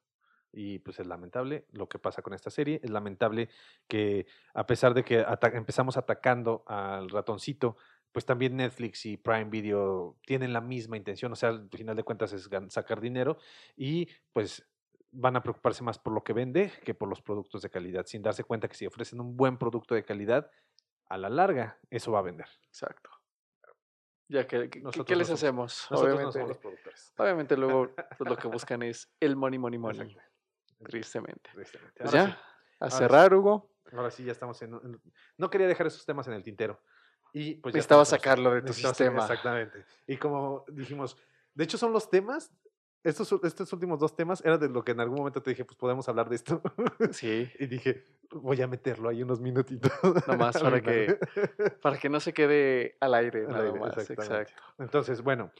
[0.52, 2.80] Y pues es lamentable lo que pasa con esta serie.
[2.82, 3.48] Es lamentable
[3.88, 7.76] que a pesar de que empezamos atacando al ratoncito,
[8.12, 11.32] pues también Netflix y Prime Video tienen la misma intención.
[11.32, 13.38] O sea, al final de cuentas es sacar dinero
[13.76, 14.64] y pues
[15.16, 18.22] van a preocuparse más por lo que vende que por los productos de calidad, sin
[18.22, 20.50] darse cuenta que si ofrecen un buen producto de calidad,
[21.08, 22.48] a la larga eso va a vender.
[22.66, 23.10] Exacto.
[24.28, 25.86] Ya que, que- Nosotros ¿qué no les somos- hacemos?
[25.90, 27.12] Nosotros no obviamente, somos los productores.
[27.18, 30.16] obviamente luego pues, lo que buscan es el money, money, money.
[30.82, 31.50] Tristemente.
[31.52, 32.00] Tristemente.
[32.00, 32.32] Pues ya, sí.
[32.80, 32.98] a sí.
[32.98, 33.70] cerrar, Hugo.
[33.92, 35.00] Ahora sí, ya estamos en, en-
[35.36, 36.80] No quería dejar esos temas en el tintero.
[37.32, 39.22] Y pues Necesitaba estamos sacarlo de tu sistema.
[39.22, 39.84] Exactamente.
[40.06, 41.16] Y como dijimos,
[41.54, 42.52] de hecho son los temas,
[43.04, 45.76] estos, estos últimos dos temas eran de lo que en algún momento te dije, pues
[45.76, 46.60] podemos hablar de esto.
[47.12, 49.92] Sí, y dije, voy a meterlo ahí unos minutitos.
[50.26, 51.18] Nomás para que
[51.82, 53.96] para que no se quede al aire, Al nada aire, más.
[53.98, 54.42] exactamente.
[54.52, 54.62] Exacto.
[54.82, 55.52] Entonces, bueno,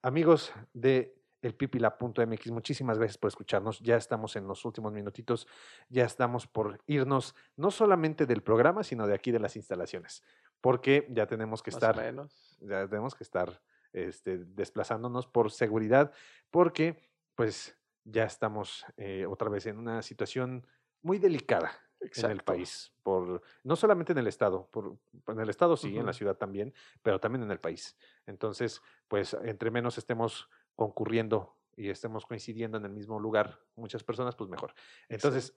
[0.00, 3.80] amigos de elpipila.mx, muchísimas gracias por escucharnos.
[3.80, 5.48] Ya estamos en los últimos minutitos,
[5.88, 10.22] ya estamos por irnos no solamente del programa, sino de aquí de las instalaciones,
[10.60, 12.56] porque ya tenemos que Más o estar, menos.
[12.60, 13.60] ya tenemos que estar
[13.92, 16.12] este, desplazándonos por seguridad,
[16.50, 16.96] porque
[17.34, 20.66] pues ya estamos eh, otra vez en una situación
[21.02, 24.96] muy delicada en el país, por, no solamente en el estado, por,
[25.28, 27.96] en el estado sí, en la ciudad también, pero también en el país.
[28.26, 34.34] Entonces, pues entre menos estemos concurriendo y estemos coincidiendo en el mismo lugar, muchas personas,
[34.36, 34.74] pues mejor.
[35.08, 35.54] Entonces,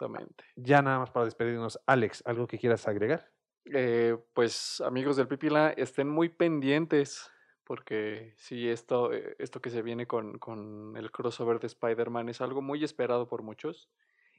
[0.55, 3.31] ya nada más para despedirnos, Alex, ¿algo que quieras agregar?
[3.73, 7.31] Eh, pues amigos del Pipila, estén muy pendientes
[7.65, 12.39] porque sí, esto, eh, esto que se viene con, con el crossover de Spider-Man es
[12.39, 13.89] algo muy esperado por muchos.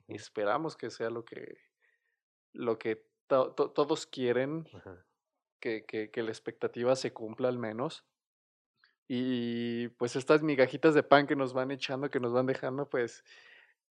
[0.09, 1.59] Esperamos que sea lo que,
[2.53, 4.69] lo que to- to- todos quieren,
[5.61, 8.05] que, que, que la expectativa se cumpla al menos.
[9.09, 13.25] Y pues estas migajitas de pan que nos van echando, que nos van dejando, pues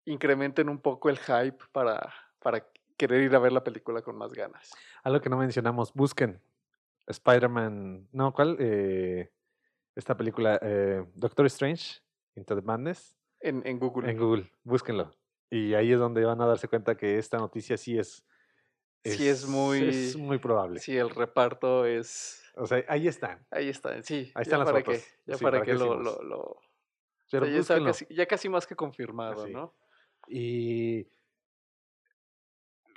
[0.06, 2.68] incrementen un poco el hype para, para
[2.98, 4.72] querer ir a ver la película con más ganas.
[5.04, 6.42] Algo que no mencionamos, busquen
[7.08, 8.58] Spider-Man, no, ¿cuál?
[8.60, 9.32] Eh,
[9.96, 12.02] esta película, eh, Doctor Strange,
[12.36, 14.10] Into the Madness, En, en Google.
[14.10, 15.12] en Google, búsquenlo.
[15.50, 18.26] Y ahí es donde van a darse cuenta que esta noticia sí es...
[19.04, 20.80] Sí es muy- Es muy probable.
[20.80, 22.42] Sí, el reparto es.
[22.56, 23.46] O sea, ahí están.
[23.52, 24.32] Ahí está, sí.
[24.34, 24.98] Ahí ya están las para fotos.
[25.04, 26.00] Que, ya Sí, para, ¿para que lo.
[26.02, 26.62] lo, lo- o
[27.30, 29.54] Pero sea, ya, está casi, ya casi más que confirmado, Así.
[29.54, 29.76] ¿no?
[30.28, 31.08] Y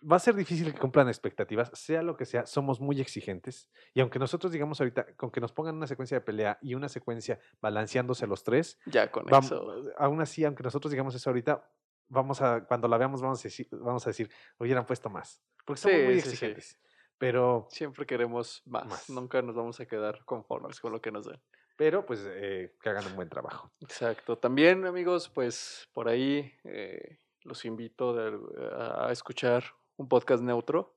[0.01, 3.68] va a ser difícil que cumplan expectativas, sea lo que sea, somos muy exigentes.
[3.94, 6.88] Y aunque nosotros digamos ahorita, con que nos pongan una secuencia de pelea y una
[6.88, 9.74] secuencia balanceándose los tres, Ya con eso.
[9.96, 11.68] aún así, aunque nosotros digamos eso ahorita,
[12.09, 15.42] vamos a, cuando la veamos, vamos a decir, vamos a decir hubieran puesto más.
[15.64, 16.28] Porque somos Sí, muy sí, sí.
[16.28, 16.80] exigentes.
[17.18, 18.86] Pero, Siempre queremos más.
[18.86, 19.11] Más.
[19.11, 21.40] Nunca nos vamos a quedar conformes con lo que nos den.
[21.76, 23.72] pero pues eh, que hagan un buen trabajo.
[23.80, 24.38] Exacto.
[24.38, 28.38] También, amigos, pues por ahí eh, los invito de-
[28.76, 29.64] a escuchar
[29.99, 30.96] un podcast neutro.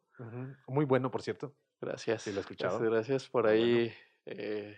[0.68, 1.54] Muy bueno, por cierto.
[1.82, 2.22] Gracias.
[2.22, 2.80] Sí, lo he escuchado.
[2.80, 3.30] Gracias, gracias.
[3.30, 3.58] Por bueno.
[3.58, 3.94] ahí,
[4.26, 4.78] eh,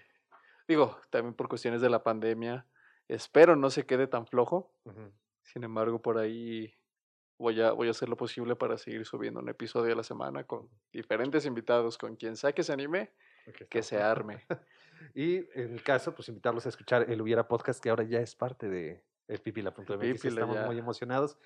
[0.67, 2.65] digo, también por cuestiones de la pandemia,
[3.07, 4.73] espero no se quede tan flojo.
[5.43, 6.73] Sin embargo, por ahí
[7.37, 10.45] voy a, voy a hacer lo posible para seguir subiendo un episodio a la semana
[10.45, 13.11] con diferentes invitados, con quien sea que se anime,
[13.69, 14.45] que se arme.
[15.15, 18.35] Y en el caso, pues invitarlos a escuchar el Hubiera Podcast, que ahora ya es
[18.35, 19.85] parte de el Pipila.mx.
[19.85, 20.65] Pipila, Estamos ya.
[20.65, 21.37] muy emocionados.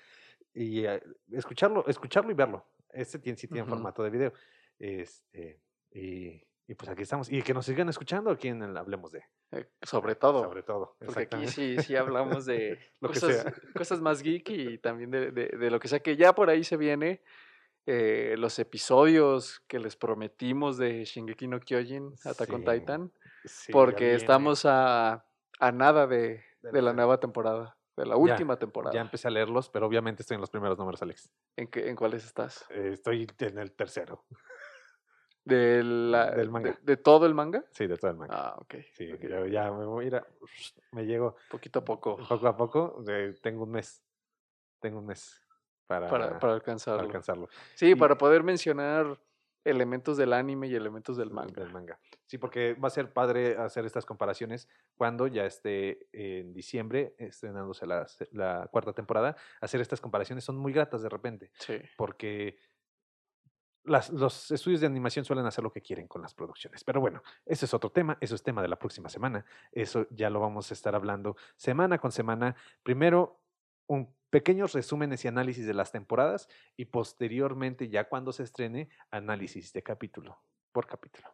[0.54, 2.66] Y eh, escucharlo, escucharlo y verlo.
[2.90, 4.32] Este tiene, sí tiene formato de video.
[4.78, 5.60] Este,
[5.92, 7.30] y, y pues aquí estamos.
[7.30, 9.24] Y que nos sigan escuchando aquí en el Hablemos de.
[9.52, 10.42] eh, sobre todo.
[10.44, 10.96] Sobre todo.
[11.04, 13.54] Porque aquí sí, sí hablamos de Lo que cosas, sea.
[13.74, 16.64] cosas más geek y también de, de- de lo que sea que ya por ahí
[16.64, 17.22] se viene.
[17.86, 23.12] eh, los episodios que les prometimos de Shingeki no Kyojin, Attack on Sí, Titan,
[23.46, 25.24] Sí, porque estamos a,
[25.58, 28.94] a nada de, De la- nueva temporada, de la Ya, última temporada.
[28.94, 31.30] Ya empecé a leerlos, pero obviamente estoy en los primeros números, Alex.
[31.56, 32.64] ¿En, qué- ¿En cuáles estás?
[32.70, 34.24] Eh, estoy en el tercero.
[35.44, 36.70] ¿De, la- Del manga.
[36.72, 37.64] de- de todo el manga?
[37.72, 38.34] Sí, de todo el manga.
[38.36, 38.74] Ah, ok.
[38.92, 40.26] sí, yo ya me voy a
[40.92, 43.02] Me llego Poquito a poco poco a poco.
[43.08, 44.02] eh, tengo un mes.
[44.80, 45.40] Tengo un mes
[45.86, 47.02] para, para, para para alcanzarlo.
[47.02, 47.48] alcanzarlo.
[47.74, 49.18] Sí, Y- para poder mencionar
[49.70, 51.62] elementos del anime y elementos del manga.
[51.62, 51.98] Del manga.
[52.26, 57.86] Sí, porque va a ser padre hacer estas comparaciones cuando ya esté en diciembre estrenándose
[57.86, 59.36] la, la cuarta temporada.
[59.60, 61.78] Hacer estas comparaciones son muy gratas de repente, Sí.
[61.96, 62.58] porque
[63.84, 66.84] las- los estudios de animación suelen hacer lo que quieren con las producciones.
[66.84, 69.44] Pero bueno, ese es otro tema, eso es tema de la próxima semana.
[69.72, 72.54] Eso ya lo vamos a estar hablando semana con semana.
[72.82, 73.40] Primero,
[73.86, 79.72] un pequeños resúmenes y análisis de las temporadas y posteriormente, ya cuando se estrene, análisis
[79.72, 80.40] de capítulo
[80.72, 81.28] por capítulo.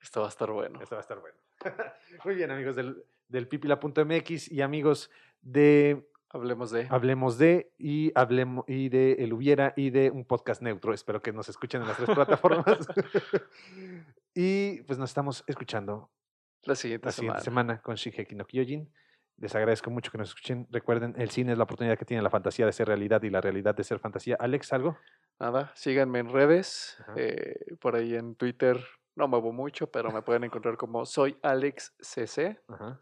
[0.00, 0.80] Esto va a estar bueno.
[0.80, 1.38] Esto va a estar bueno.
[2.24, 6.86] Muy bien, amigos del, del pipila.mx y amigos de Hablemos de.
[6.90, 10.92] Hablemos de y hablemos y de El Hubiera y de un podcast neutro.
[10.92, 12.66] Espero que nos escuchen en las tres plataformas.
[14.34, 16.10] y pues nos estamos escuchando
[16.64, 17.38] La siguiente la semana.
[17.38, 18.92] siguiente semana con Shingeki no Kyojin.
[19.38, 20.66] Les agradezco mucho que nos escuchen.
[20.70, 23.40] Recuerden, el cine es la oportunidad que tiene la fantasía de ser realidad y la
[23.40, 24.36] realidad de ser fantasía.
[24.40, 24.96] Alex, ¿algo?
[25.38, 26.96] Nada, síganme en redes.
[27.16, 28.82] Eh, por ahí en Twitter
[29.14, 32.58] no muevo mucho, pero me pueden encontrar como soy Alex CC.
[32.68, 32.98] Ajá.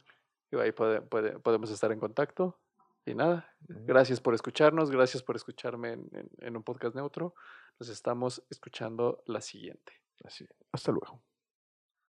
[0.50, 2.60] Y ahí puede- puede- podemos estar en contacto.
[3.06, 7.34] Y nada, gracias por escucharnos, gracias por escucharme en, en- en un podcast neutro.
[7.78, 9.92] Nos estamos escuchando la siguiente.
[10.24, 10.46] Así.
[10.72, 11.20] Hasta luego.